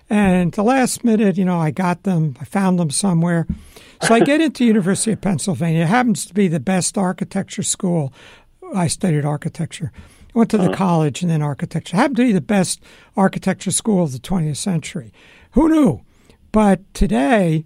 [0.10, 2.36] And the last minute, you know, I got them.
[2.41, 3.48] I found them somewhere.
[4.02, 5.84] So I get into University of Pennsylvania.
[5.84, 8.13] It happens to be the best architecture school.
[8.76, 9.93] I studied architecture.
[10.36, 10.76] I went to the uh-huh.
[10.76, 11.96] college and then architecture.
[11.96, 12.84] It happened to be the best
[13.15, 15.13] architecture school of the 20th century.
[15.52, 16.02] Who knew?
[16.52, 17.63] But today,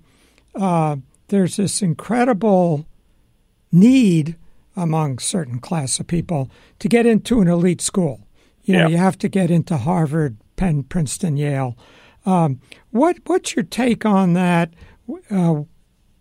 [0.58, 2.86] uh, there's this incredible
[3.72, 4.36] need
[4.76, 8.28] among certain class of people to get into an elite school.
[8.64, 8.88] You know, yeah.
[8.88, 11.78] you have to get into Harvard, Penn, Princeton, Yale.
[12.26, 12.60] Um,
[12.92, 14.74] what what's your take on that?
[15.32, 15.62] Uh,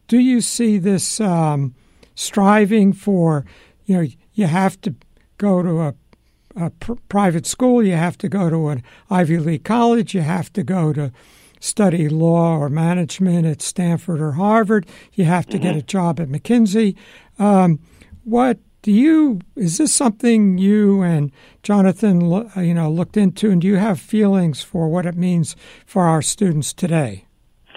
[0.06, 1.74] do you see this um,
[2.14, 3.44] striving for?
[3.84, 4.94] You know, you have to
[5.38, 5.94] go to a,
[6.54, 7.82] a pr- private school.
[7.82, 10.14] You have to go to an Ivy League college.
[10.14, 11.12] You have to go to
[11.60, 14.86] study law or management at Stanford or Harvard.
[15.14, 15.62] You have to mm-hmm.
[15.62, 16.96] get a job at McKinsey.
[17.38, 17.80] Um,
[18.24, 19.40] what do you?
[19.56, 22.20] Is this something you and Jonathan,
[22.56, 26.22] you know, looked into, and do you have feelings for what it means for our
[26.22, 27.25] students today?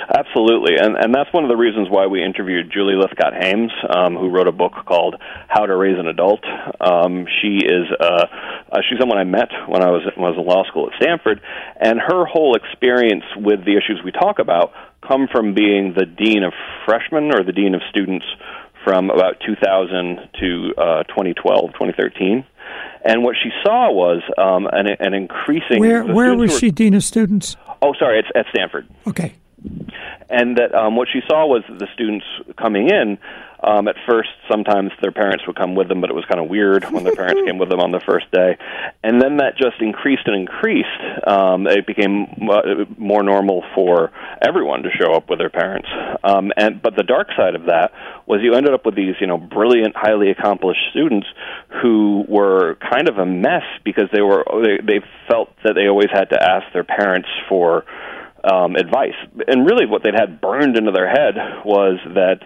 [0.08, 4.16] Absolutely, and and that's one of the reasons why we interviewed Julie Lythcott Haims, um,
[4.16, 5.16] who wrote a book called
[5.48, 6.44] How to Raise an Adult.
[6.80, 8.26] Um, she is uh,
[8.72, 11.02] uh, she's someone I met when I was when I was in law school at
[11.02, 11.42] Stanford,
[11.80, 14.72] and her whole experience with the issues we talk about
[15.06, 16.54] come from being the dean of
[16.86, 18.26] freshmen or the dean of students
[18.84, 22.46] from about 2000 to uh, 2012, 2013.
[23.04, 25.80] And what she saw was um, an, an increasing.
[25.80, 27.58] Where where was were, she dean of students?
[27.82, 28.88] Oh, sorry, it's at Stanford.
[29.06, 29.36] Okay
[30.30, 32.26] and that um, what she saw was that the students
[32.58, 33.18] coming in
[33.62, 36.50] um, at first, sometimes their parents would come with them, but it was kind of
[36.50, 38.58] weird when their parents came with them on the first day.
[39.04, 40.88] And then that just increased and increased.
[41.28, 45.90] Um, it became uh, more normal for everyone to show up with their parents.
[46.24, 47.92] Um, and but the dark side of that
[48.26, 51.28] was you ended up with these, you know, brilliant, highly accomplished students
[51.82, 56.10] who were kind of a mess because they were they, they felt that they always
[56.14, 57.84] had to ask their parents for
[58.52, 59.16] um, advice.
[59.48, 61.36] And really, what they'd had burned into their head
[61.66, 62.40] was that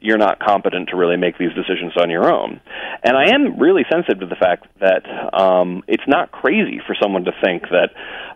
[0.00, 2.60] you're not competent to really make these decisions on your own.
[3.04, 5.04] And I am really sensitive to the fact that
[5.34, 7.90] um, it's not crazy for someone to think that,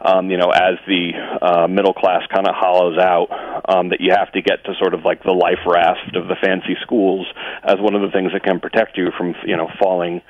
[0.04, 3.28] um, you know, as the uh, middle class kind of hollows out,
[3.66, 6.36] um, that you have to get to sort of like the life raft of the
[6.42, 7.26] fancy schools
[7.62, 10.20] as one of the things that can protect you from, you know, falling,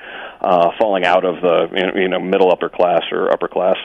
[0.44, 3.76] uh, falling out of the, you know, middle upper class or upper class.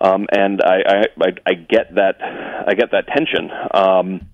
[0.00, 3.50] Um, and I, I, I get that, I get that tension.
[3.74, 4.28] Um,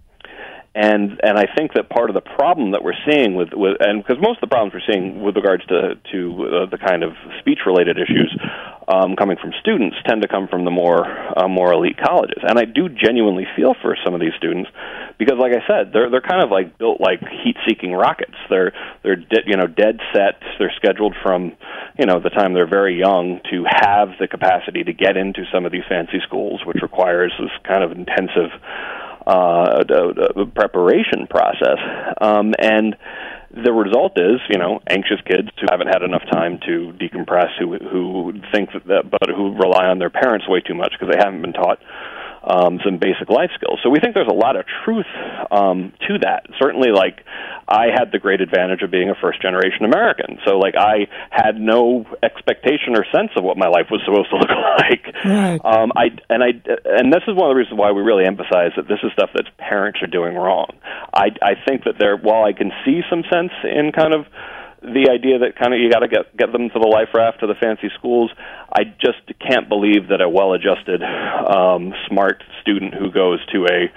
[0.75, 4.03] and and I think that part of the problem that we're seeing with, with and
[4.03, 6.19] because most of the problems we're seeing with regards to to
[6.65, 8.33] uh, the kind of speech related issues
[8.89, 12.59] um, coming from students tend to come from the more uh, more elite colleges, and
[12.59, 14.71] I do genuinely feel for some of these students
[15.19, 18.35] because, like I said, they're they're kind of like built like heat seeking rockets.
[18.49, 20.41] They're they're de- you know dead set.
[20.59, 21.53] They're scheduled from
[21.99, 25.67] you know the time they're very young to have the capacity to get into some
[25.67, 28.57] of these fancy schools, which requires this kind of intensive
[29.27, 29.85] uh,
[30.55, 31.79] preparation process.
[32.21, 32.97] Um, and
[33.53, 37.77] the result is, you know, anxious kids who haven't had enough time to decompress, who
[37.77, 41.43] who think that, but who rely on their parents way too much because they haven't
[41.43, 41.79] been taught
[42.45, 43.79] um, some basic life skills.
[43.83, 45.07] So we think there's a lot of truth
[45.51, 46.47] um, to that.
[46.59, 47.25] Certainly, like
[47.69, 50.39] I had the great advantage of being a first generation American.
[50.45, 54.37] So like I had no expectation or sense of what my life was supposed to
[54.43, 55.07] look like.
[55.25, 55.61] Right.
[55.65, 56.51] Um, I and I
[56.99, 59.31] and this is one of the reasons why we really emphasize that this is stuff
[59.35, 60.69] that parents are doing wrong.
[61.15, 64.27] I I think that there while I can see some sense in kind of
[64.83, 67.41] the idea that kind of you got to get get them to the life raft
[67.41, 68.31] to the fancy schools.
[68.73, 73.93] I just can't believe that a well-adjusted, um, smart student who goes to a,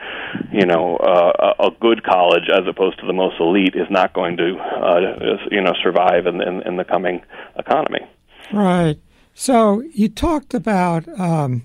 [0.51, 4.37] you know, uh, a good college as opposed to the most elite is not going
[4.37, 4.99] to, uh,
[5.49, 7.21] you know, survive in, in, in the coming
[7.57, 8.01] economy.
[8.53, 8.97] Right.
[9.33, 11.63] So you talked about um,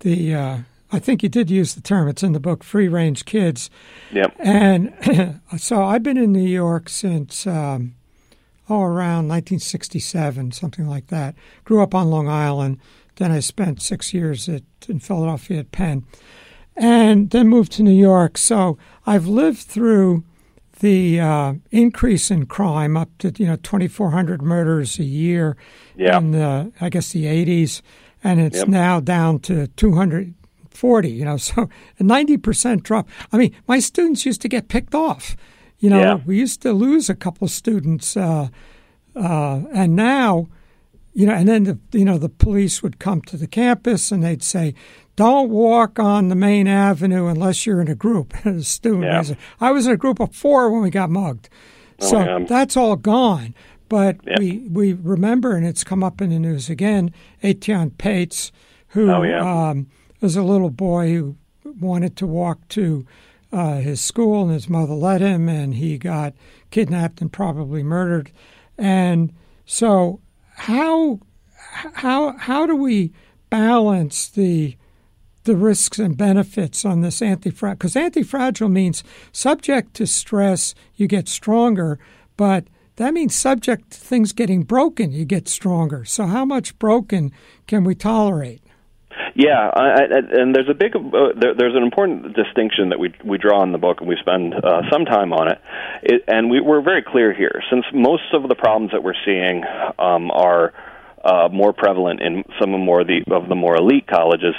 [0.00, 0.34] the.
[0.34, 0.58] Uh,
[0.92, 2.06] I think you did use the term.
[2.06, 3.68] It's in the book, free range kids.
[4.12, 4.36] Yep.
[4.38, 7.46] And so I've been in New York since.
[7.48, 7.96] Um,
[8.68, 11.34] oh, around 1967, something like that.
[11.64, 12.78] Grew up on Long Island.
[13.16, 16.04] Then I spent six years at, in Philadelphia at Penn,
[16.76, 18.36] and then moved to New York.
[18.38, 20.24] So I've lived through
[20.80, 25.56] the uh, increase in crime up to you know 2,400 murders a year
[25.96, 26.18] yeah.
[26.18, 27.80] in the I guess the 80s,
[28.22, 28.68] and it's Yep.
[28.68, 31.10] now down to 240.
[31.10, 33.08] You know, so a 90 percent drop.
[33.32, 35.36] I mean, my students used to get picked off.
[35.78, 36.18] You know, Yeah.
[36.24, 38.48] we used to lose a couple of students, uh,
[39.16, 40.48] uh, and now,
[41.12, 44.22] you know, and then the you know the police would come to the campus and
[44.22, 44.74] they'd say,
[45.16, 49.16] "Don't walk on the main avenue unless you're in a group." A student, Yeah.
[49.16, 51.48] I was- I was in a group of four when we got mugged,
[52.00, 52.48] so my God.
[52.48, 53.54] that's all gone.
[53.88, 54.36] But Yeah.
[54.38, 57.10] we we remember, and it's come up in the news again.
[57.42, 58.50] Etan Patz,
[58.88, 59.68] who Oh, yeah.
[59.70, 59.86] um,
[60.20, 61.36] was a little boy who
[61.78, 63.04] wanted to walk to
[63.54, 66.34] uh, his school, and his mother let him, and he got
[66.70, 68.32] kidnapped and probably murdered.
[68.76, 69.32] And
[69.64, 70.20] so,
[70.54, 71.20] how
[71.94, 73.12] how how do we
[73.50, 74.76] balance the
[75.44, 77.76] the risks and benefits on this anti-fragile?
[77.76, 82.00] Because anti-fragile means subject to stress, you get stronger,
[82.36, 86.04] but that means subject to things getting broken, you get stronger.
[86.04, 87.30] So, how much broken
[87.68, 88.63] can we tolerate?
[89.34, 91.00] Yeah, I, I, and there's a big, uh,
[91.38, 94.54] there, there's an important distinction that we we draw in the book, and we spend
[94.54, 95.58] uh, some time on it.
[96.02, 99.64] it and we, we're very clear here, since most of the problems that we're seeing
[99.98, 100.72] um, are
[101.24, 104.54] uh, more prevalent in some of more the of the more elite colleges.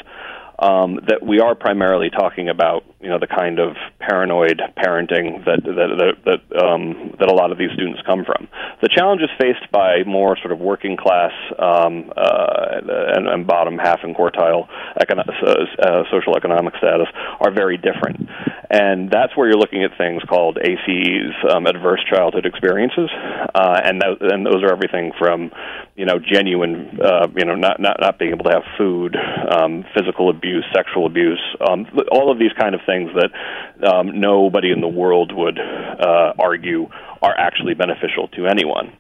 [0.58, 5.60] Um, that we are primarily talking about, you know, the kind of paranoid parenting that
[5.64, 8.48] that that that, um, that a lot of these students come from.
[8.82, 12.80] The challenges faced by more sort of working class um, uh,
[13.16, 14.68] and, and bottom half and quartile
[15.02, 17.08] econo- uh, social economic status
[17.42, 18.30] are very different,
[18.70, 23.10] and that's where you're looking at things called ACEs, um, adverse childhood experiences,
[23.54, 25.52] uh, and and those are everything from,
[25.96, 29.16] you know, genuine, uh, you know, not not not being able to have food,
[29.50, 34.72] um, physical abuse, sexual abuse, um, all of these kind of things that um, nobody
[34.72, 36.88] in the world would uh, argue
[37.22, 38.92] are actually beneficial to anyone.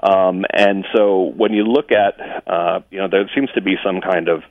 [0.00, 2.14] Um, and so when you look at,
[2.46, 4.42] uh, you know, there seems to be some kind of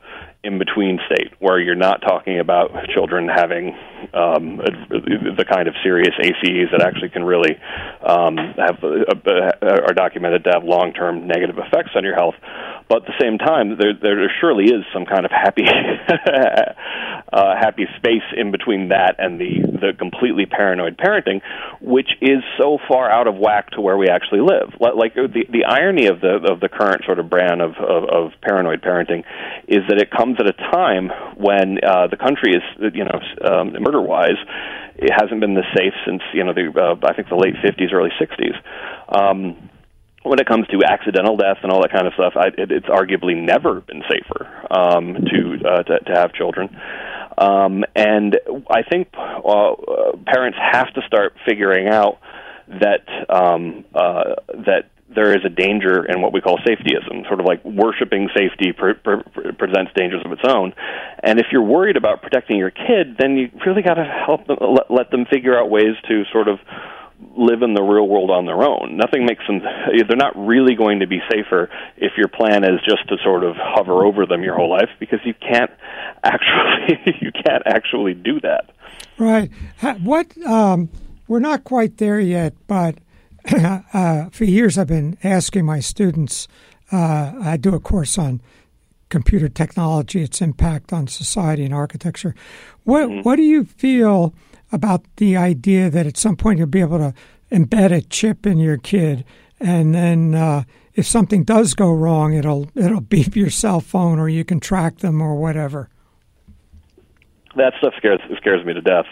[0.47, 3.75] in between state where you're not talking about children having
[4.13, 7.59] um, the kind of serious ACEs that actually can really
[8.01, 12.35] um, have uh, are documented to have long term negative effects on your health.
[12.87, 15.67] But at the same time, there, there surely is some kind of happy
[17.38, 21.41] uh, happy space in between that and the the completely paranoid parenting,
[21.81, 24.73] which is so far out of whack to where we actually live.
[24.79, 28.31] Like the the irony of the of the current sort of brand of of, of
[28.41, 29.23] paranoid parenting
[29.67, 32.63] is that it comes at a time when uh, the country is
[32.95, 34.41] you know um, murder wise
[34.97, 37.93] it hasn't been this safe since you know the uh, I think the late 50s
[37.93, 38.57] early 60s.
[39.13, 39.69] Um,
[40.23, 42.88] when it comes to accidental death and all that kind of stuff, I, it, it's
[42.88, 46.75] arguably never been safer um, to, uh, to to have children.
[47.38, 49.73] Um, and I think uh,
[50.25, 52.19] parents have to start figuring out
[52.67, 54.35] that um, uh,
[54.65, 58.73] that there is a danger in what we call safetyism, sort of like worshiping safety
[58.73, 60.73] pre- pre- presents dangers of its own.
[61.23, 64.57] And if you're worried about protecting your kid, then you really got to help them,
[64.61, 66.59] let, let them figure out ways to sort of
[67.36, 68.97] live in the real world on their own.
[68.97, 73.07] Nothing makes them they're not really going to be safer if your plan is just
[73.09, 75.72] to sort of hover over them your whole life because you can't
[76.24, 78.72] actually you can't actually do that.
[79.18, 79.51] Right.
[80.01, 80.89] What um
[81.28, 82.99] we're not quite there yet, but
[83.93, 86.47] uh, for years I've been asking my students
[86.91, 88.41] uh, I do a course on
[89.09, 92.36] computer technology, its impact on society and architecture.
[92.84, 93.22] What mm-hmm.
[93.22, 94.34] what do you feel
[94.72, 97.13] about the idea that at some point you'll be able to
[97.51, 99.24] embed a chip in your kid,
[99.59, 100.63] and then uh,
[100.93, 104.97] if something does go wrong, it'll it'll beep your cell phone, or you can track
[104.97, 105.89] them, or whatever.
[107.55, 109.05] That stuff scares scares me to death.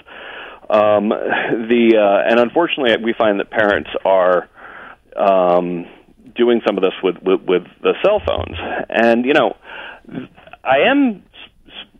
[0.69, 4.49] Um, the uh, and unfortunately, we find that parents are
[5.15, 5.85] um,
[6.35, 8.57] doing some of this with, with with the cell phones,
[8.89, 9.55] and you know,
[10.63, 11.23] I am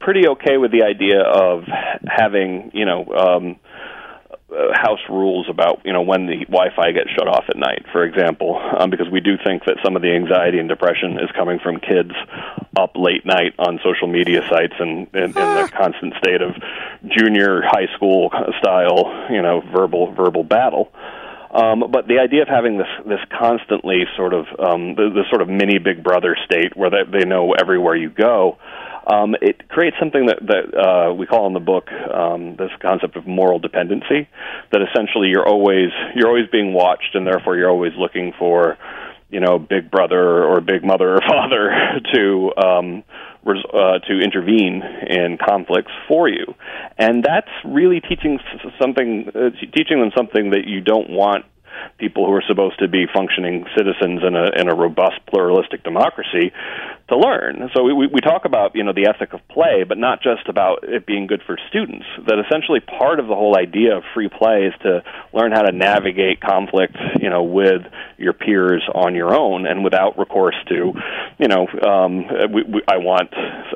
[0.06, 1.64] pretty okay with the idea of
[2.08, 3.56] having you know um,
[4.54, 8.06] uh, house rules about you know when the Wi-Fi gets shut off at night, for
[8.06, 11.58] example, um, because we do think that some of the anxiety and depression is coming
[11.58, 12.14] from kids
[12.78, 16.54] up late night on social media sites and in, the constant state of
[17.10, 18.30] junior high school
[18.60, 20.94] style you know verbal verbal battle.
[21.50, 25.42] Um, but the idea of having this this constantly sort of um, the, the sort
[25.42, 28.60] of mini Big Brother state where they, they know everywhere you go
[29.08, 33.16] um, it creates something that, that uh, we call in the book um, this concept
[33.16, 34.28] of moral dependency.
[34.72, 38.78] That essentially you're always you're always being watched, and therefore you're always looking for
[39.30, 41.72] you know big brother or big mother or father
[42.14, 43.04] to um,
[43.46, 46.56] uh, to intervene in conflicts for you,
[46.98, 48.40] and that's really teaching
[48.82, 51.46] something uh, teaching them something that you don't want
[51.98, 56.52] people who are supposed to be functioning citizens in a in a robust pluralistic democracy
[57.08, 57.70] to learn.
[57.76, 60.84] So we, we talk about you know the ethic of play, but not just about
[60.84, 62.06] it being good for students.
[62.28, 65.04] That essentially part of the whole idea of free play is to
[65.34, 67.82] learn how to navigate conflict, you know, with
[68.18, 70.94] your peers on your own and without recourse to,
[71.38, 73.34] you know, um, we, we, I want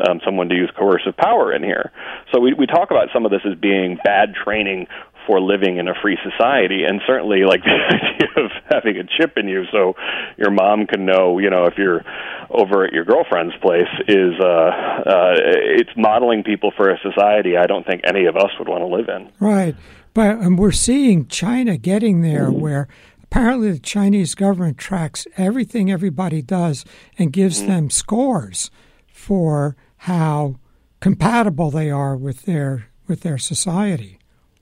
[0.08, 1.92] um, someone to use coercive power in here.
[2.34, 4.88] So we, we talk about some of this as being bad training
[5.30, 6.84] for living in a free society.
[6.88, 9.94] And certainly like the idea of having a chip in you so
[10.38, 12.04] your mom can know you know if you're
[12.50, 17.66] over at your girlfriend's place is uh uh it's modeling people for a society i
[17.68, 19.32] don't think any of us would want to live in.
[19.40, 19.76] Right.
[20.14, 22.88] But um, we're seeing china getting there where
[23.24, 26.86] apparently the chinese government tracks everything everybody does
[27.18, 27.70] and gives mm-hmm.
[27.70, 28.72] them scores
[29.08, 30.56] for how
[31.00, 34.20] compatible they are with their with their society.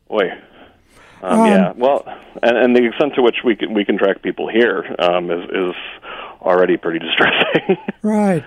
[0.07, 0.30] Boy,
[1.22, 2.03] um, um, yeah, well,
[2.43, 5.43] and, and the extent to which we can we can track people here um, is
[5.49, 5.76] is
[6.41, 7.78] already pretty distressing.
[8.01, 8.43] right.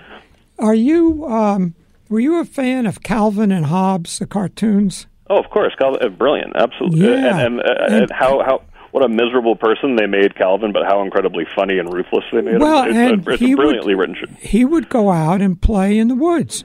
[0.59, 1.75] Are you um,
[2.09, 5.07] were you a fan of Calvin and Hobbes, the cartoons?
[5.29, 7.07] Oh, of course, Calvin, uh, brilliant, absolutely.
[7.07, 7.39] Yeah.
[7.39, 10.85] And, and, uh, and, and how how what a miserable person they made Calvin, but
[10.85, 13.19] how incredibly funny and ruthless they made well, him.
[13.19, 14.37] It's, a, it's a brilliantly would, written.
[14.39, 16.63] He would go out and play in the woods,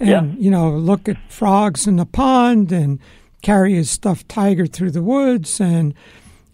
[0.00, 0.22] and yeah.
[0.36, 2.98] you know, look at frogs in the pond and
[3.42, 5.60] carry his stuffed tiger through the woods.
[5.60, 5.94] And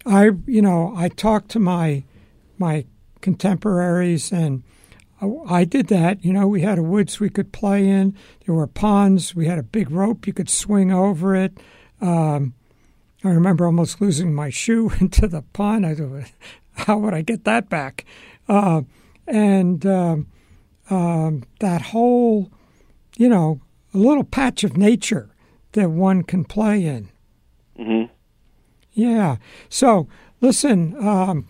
[0.05, 2.03] I, you know, I talked to my
[2.57, 2.85] my
[3.21, 4.63] contemporaries, and
[5.47, 6.23] I did that.
[6.23, 8.15] You know, we had a woods we could play in.
[8.45, 9.35] There were ponds.
[9.35, 11.57] We had a big rope you could swing over it.
[12.01, 12.53] Um,
[13.23, 15.85] I remember almost losing my shoe into the pond.
[15.85, 16.31] I thought,
[16.73, 18.05] how would I get that back?
[18.47, 18.81] Uh,
[19.27, 20.27] and um,
[20.89, 22.51] um, that whole,
[23.17, 23.59] you know,
[23.93, 25.34] a little patch of nature
[25.75, 27.09] that one can play in.
[27.79, 28.11] Mm-hmm.
[28.93, 29.37] Yeah.
[29.69, 30.07] So,
[30.41, 31.47] listen, um,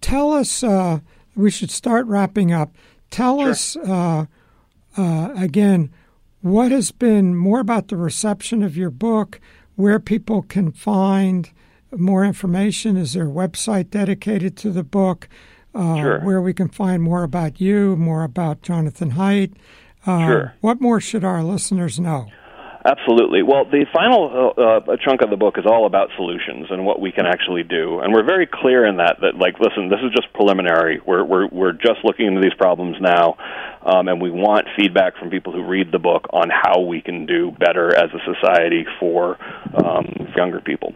[0.00, 1.00] tell us, uh,
[1.34, 2.74] we should start wrapping up.
[3.10, 3.50] Tell sure.
[3.50, 4.26] us uh,
[4.96, 5.90] uh, again,
[6.40, 9.40] what has been more about the reception of your book,
[9.76, 11.50] where people can find
[11.96, 12.96] more information?
[12.96, 15.28] Is there a website dedicated to the book?
[15.74, 16.20] Uh, Sure.
[16.20, 19.52] Where we can find more about you, more about Jonathan Haidt.
[20.06, 20.54] Uh, Sure.
[20.60, 22.26] What more should our listeners know?
[22.88, 23.42] Absolutely.
[23.42, 27.00] Well, the final uh, uh, chunk of the book is all about solutions and what
[27.00, 29.18] we can actually do, and we're very clear in that.
[29.20, 30.98] That like, listen, this is just preliminary.
[31.04, 33.36] We're we're we're just looking into these problems now,
[33.84, 37.26] um, and we want feedback from people who read the book on how we can
[37.26, 39.36] do better as a society for
[39.84, 40.94] um, younger people.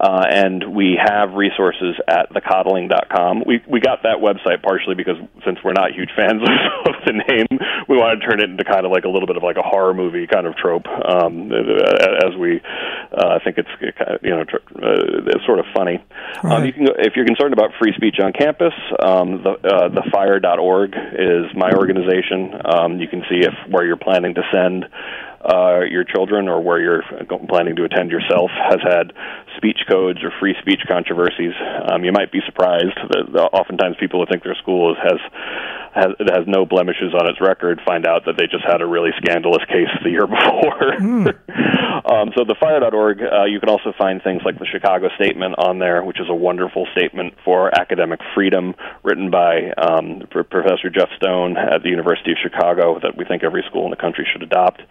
[0.00, 3.44] Uh, and we have resources at thecoddling.com.
[3.46, 6.42] We we got that website partially because since we're not huge fans
[6.86, 7.58] of the name,
[7.88, 9.62] we want to turn it into kind of like a little bit of like a
[9.62, 10.86] horror movie kind of trope.
[10.86, 12.60] Um, as we
[13.12, 16.02] uh, think it's kind of, you know tr- uh, it's sort of funny.
[16.42, 20.92] Um, you can if you're concerned about free speech on campus, um, the uh, thefire.org
[21.14, 22.60] is my organization.
[22.64, 24.86] Um, you can see if where you're planning to send
[25.44, 27.02] uh, your children or where you're
[27.48, 29.12] planning to attend yourself has had
[29.56, 31.52] speech codes or free speech controversies.
[31.90, 35.20] Um, you might be surprised that oftentimes people who think their school has
[35.94, 38.86] has it has no blemishes on its record find out that they just had a
[38.86, 40.94] really scandalous case the year before.
[42.10, 45.78] um, so the fire.org, uh, you can also find things like the Chicago Statement on
[45.78, 48.74] there, which is a wonderful statement for academic freedom
[49.04, 53.62] written by um, Professor Geoff Stone at the University of Chicago that we think every
[53.68, 54.82] school in the country should adopt.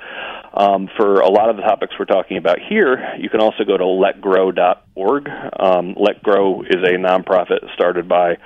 [0.53, 3.75] Um, for a lot of the topics we're talking about here, you can also go
[3.75, 5.29] to letgrow.org.
[5.59, 8.37] Um, Let Grow is a nonprofit started by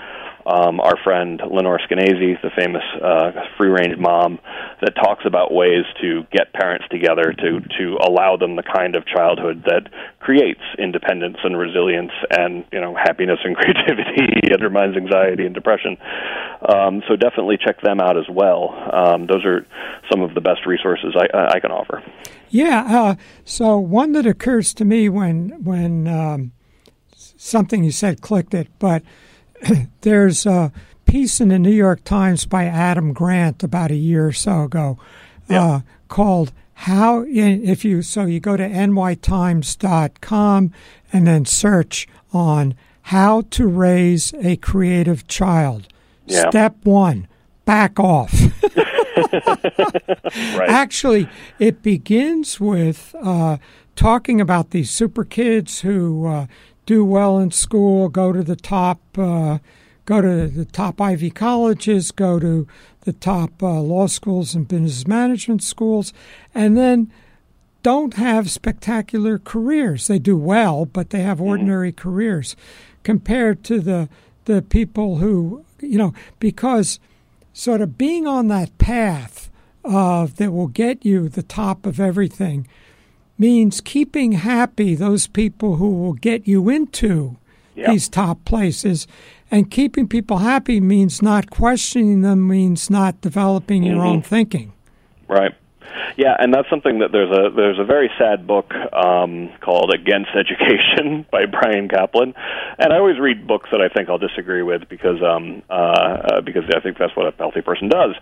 [0.48, 4.39] um, our friend Lenore Skenazy, the famous uh, free range mom,
[4.82, 9.06] that talks about ways to get parents together to to allow them the kind of
[9.06, 15.54] childhood that creates independence and resilience and you know happiness and creativity, undermines anxiety and
[15.54, 15.98] depression.
[16.68, 18.74] Um, so definitely check them out as well.
[18.93, 19.68] Um, those are
[20.10, 22.02] some of the best resources I, I can offer.
[22.50, 22.86] Yeah.
[22.88, 26.54] Uh, so one that occurs to me when when um,
[27.16, 29.04] something you said clicked it, but
[30.01, 30.72] there's a
[31.05, 34.97] piece in the New York Times by Adam Grant about a year or so ago
[35.49, 39.12] uh, called "How." If you so you go to nytimes.com
[41.14, 45.88] and then search on how to raise a creative child.
[46.26, 46.49] Yeah.
[46.49, 47.28] Step one:
[47.66, 48.34] back off.
[50.55, 50.70] Right.
[50.70, 53.58] Actually, it begins with uh,
[53.95, 56.47] talking about these super kids who uh,
[56.88, 59.60] do well in school, go to the top, uh,
[60.06, 62.66] go to the top Ivy colleges, go to
[63.02, 66.14] the top uh, law schools and business management schools,
[66.56, 67.12] and then
[67.84, 70.08] don't have spectacular careers.
[70.08, 72.56] They do well, but they have ordinary careers
[73.04, 74.10] compared to the
[74.46, 77.00] the people who you know because
[77.52, 79.50] sort of being on that path
[79.84, 82.66] of that will get you the top of everything
[83.38, 87.38] means keeping happy those people who will get you into
[87.76, 87.92] Yeah.
[87.92, 89.08] these top places
[89.52, 94.08] and keeping people happy means not questioning them means not developing your mm-hmm.
[94.08, 94.74] own thinking
[95.28, 95.54] Right.
[96.18, 100.30] Yeah, and that's something that there's a there's a very sad book um, called Against
[100.36, 102.34] Education by Bryan Caplan,
[102.80, 106.42] and I always read books that I think I'll disagree with because um, uh, uh,
[106.42, 108.16] because I think that's what a healthy person does.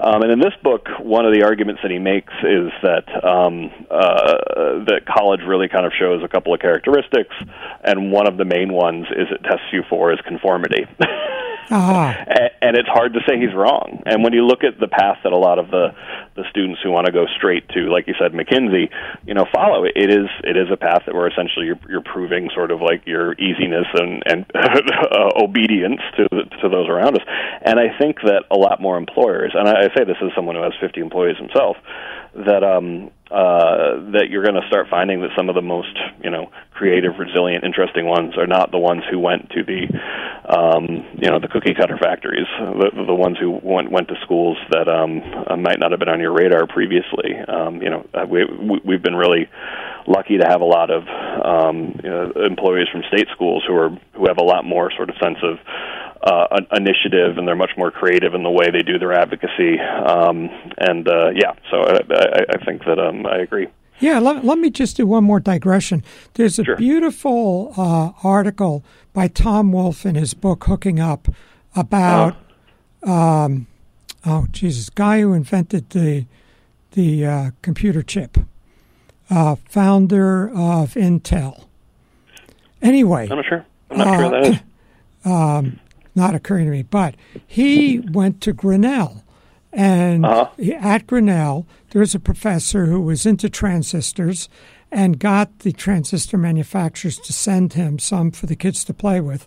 [0.00, 3.70] Um, and in this book, one of the arguments that he makes is that um,
[3.90, 7.34] uh, that college really kind of shows a couple of characteristics,
[7.84, 10.86] and one of the main ones is it tests you for is conformity.
[11.70, 14.02] ah A- and it's hard to say he's wrong.
[14.06, 15.94] And when you look at the path that a lot of the
[16.34, 18.88] the students who want to go straight to, like you said, McKinsey,
[19.26, 19.92] you know, follow it.
[19.96, 23.06] It is it is a path that where essentially you're you're proving sort of like
[23.06, 27.26] your easiness and and uh, obedience to the, to those around us.
[27.62, 30.56] And I think that a lot more employers, and I, I say this as someone
[30.56, 31.76] who has 50 employees himself,
[32.34, 35.92] that um uh that you're going to start finding that some of the most
[36.24, 39.84] you know creative resilient interesting ones are not the ones who went to the
[40.48, 44.56] um you know the cookie cutter factories the the ones who went went to schools
[44.70, 48.24] that um uh, might not have been on your radar previously um you know uh,
[48.26, 49.48] we we- we've been really
[50.06, 51.02] lucky to have a lot of
[51.44, 55.10] um you know, employees from state schools who are who have a lot more sort
[55.10, 55.58] of sense of
[56.24, 56.46] uh,
[56.76, 59.80] initiative, and they're much more creative in the way they do their advocacy.
[59.80, 60.48] Um,
[60.78, 63.66] and uh, yeah, so I, I, I think that um, I agree.
[63.98, 66.04] Yeah, let, let me just do one more digression.
[66.34, 66.76] There's a Sure.
[66.76, 71.26] beautiful uh, article by Tom Wolfe in his book Hooking Up
[71.74, 72.36] about,
[73.02, 73.66] um,
[74.26, 76.26] oh, Jesus, guy who invented the
[76.92, 78.36] the uh, computer chip,
[79.30, 81.64] uh, founder of Intel.
[82.82, 83.66] Anyway, I'm not sure.
[83.90, 84.58] I'm not sure that is.
[86.14, 87.14] not occurring to me, but
[87.46, 89.22] he went to Grinnell
[89.72, 90.50] And Uh-huh.
[90.80, 94.50] at Grinnell, there was a professor who was into transistors
[94.90, 99.46] and got the transistor manufacturers to send him some for the kids to play with.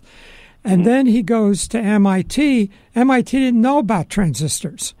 [0.66, 2.70] And then he goes to MIT.
[2.94, 4.94] MIT didn't know about transistors.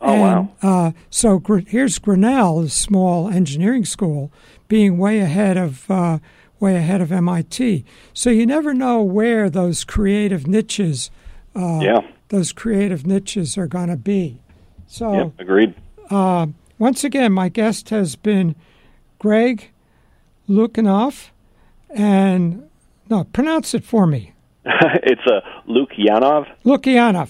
[0.00, 0.52] Oh, and, wow.
[0.62, 4.32] Uh, so Gr- here's Grinnell, a small engineering school,
[4.68, 6.18] being way ahead of uh,
[6.58, 7.84] way ahead of MIT.
[8.12, 11.10] So you never know where those creative niches,
[11.54, 12.00] uh, yeah.
[12.28, 14.40] those creative niches are going to be.
[14.86, 15.32] So Yep.
[15.38, 15.74] Agreed.
[16.78, 18.56] once again, my guest has been
[19.18, 19.70] Greg
[20.48, 21.30] Lukanoff,
[21.90, 22.68] and
[23.08, 24.32] no, pronounce it for me.
[25.04, 26.46] it's uh, luke yanov.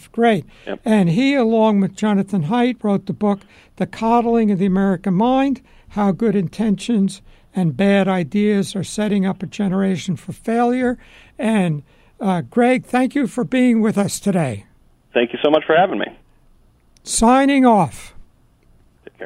[0.08, 0.46] great.
[0.66, 0.80] Yep.
[0.84, 3.40] And he, along with Jonathan Haidt, wrote the book
[3.76, 5.60] The Coddling of the American Mind
[5.90, 7.20] How Good Intentions
[7.54, 10.98] and Bad Ideas Are Setting Up a Generation for Failure.
[11.38, 11.82] And
[12.20, 14.64] uh, Greg, thank you for being with us today.
[15.12, 16.06] Thank you so much for having me.
[17.02, 18.14] Signing off.
[19.04, 19.18] Take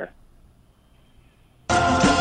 [1.69, 2.20] care.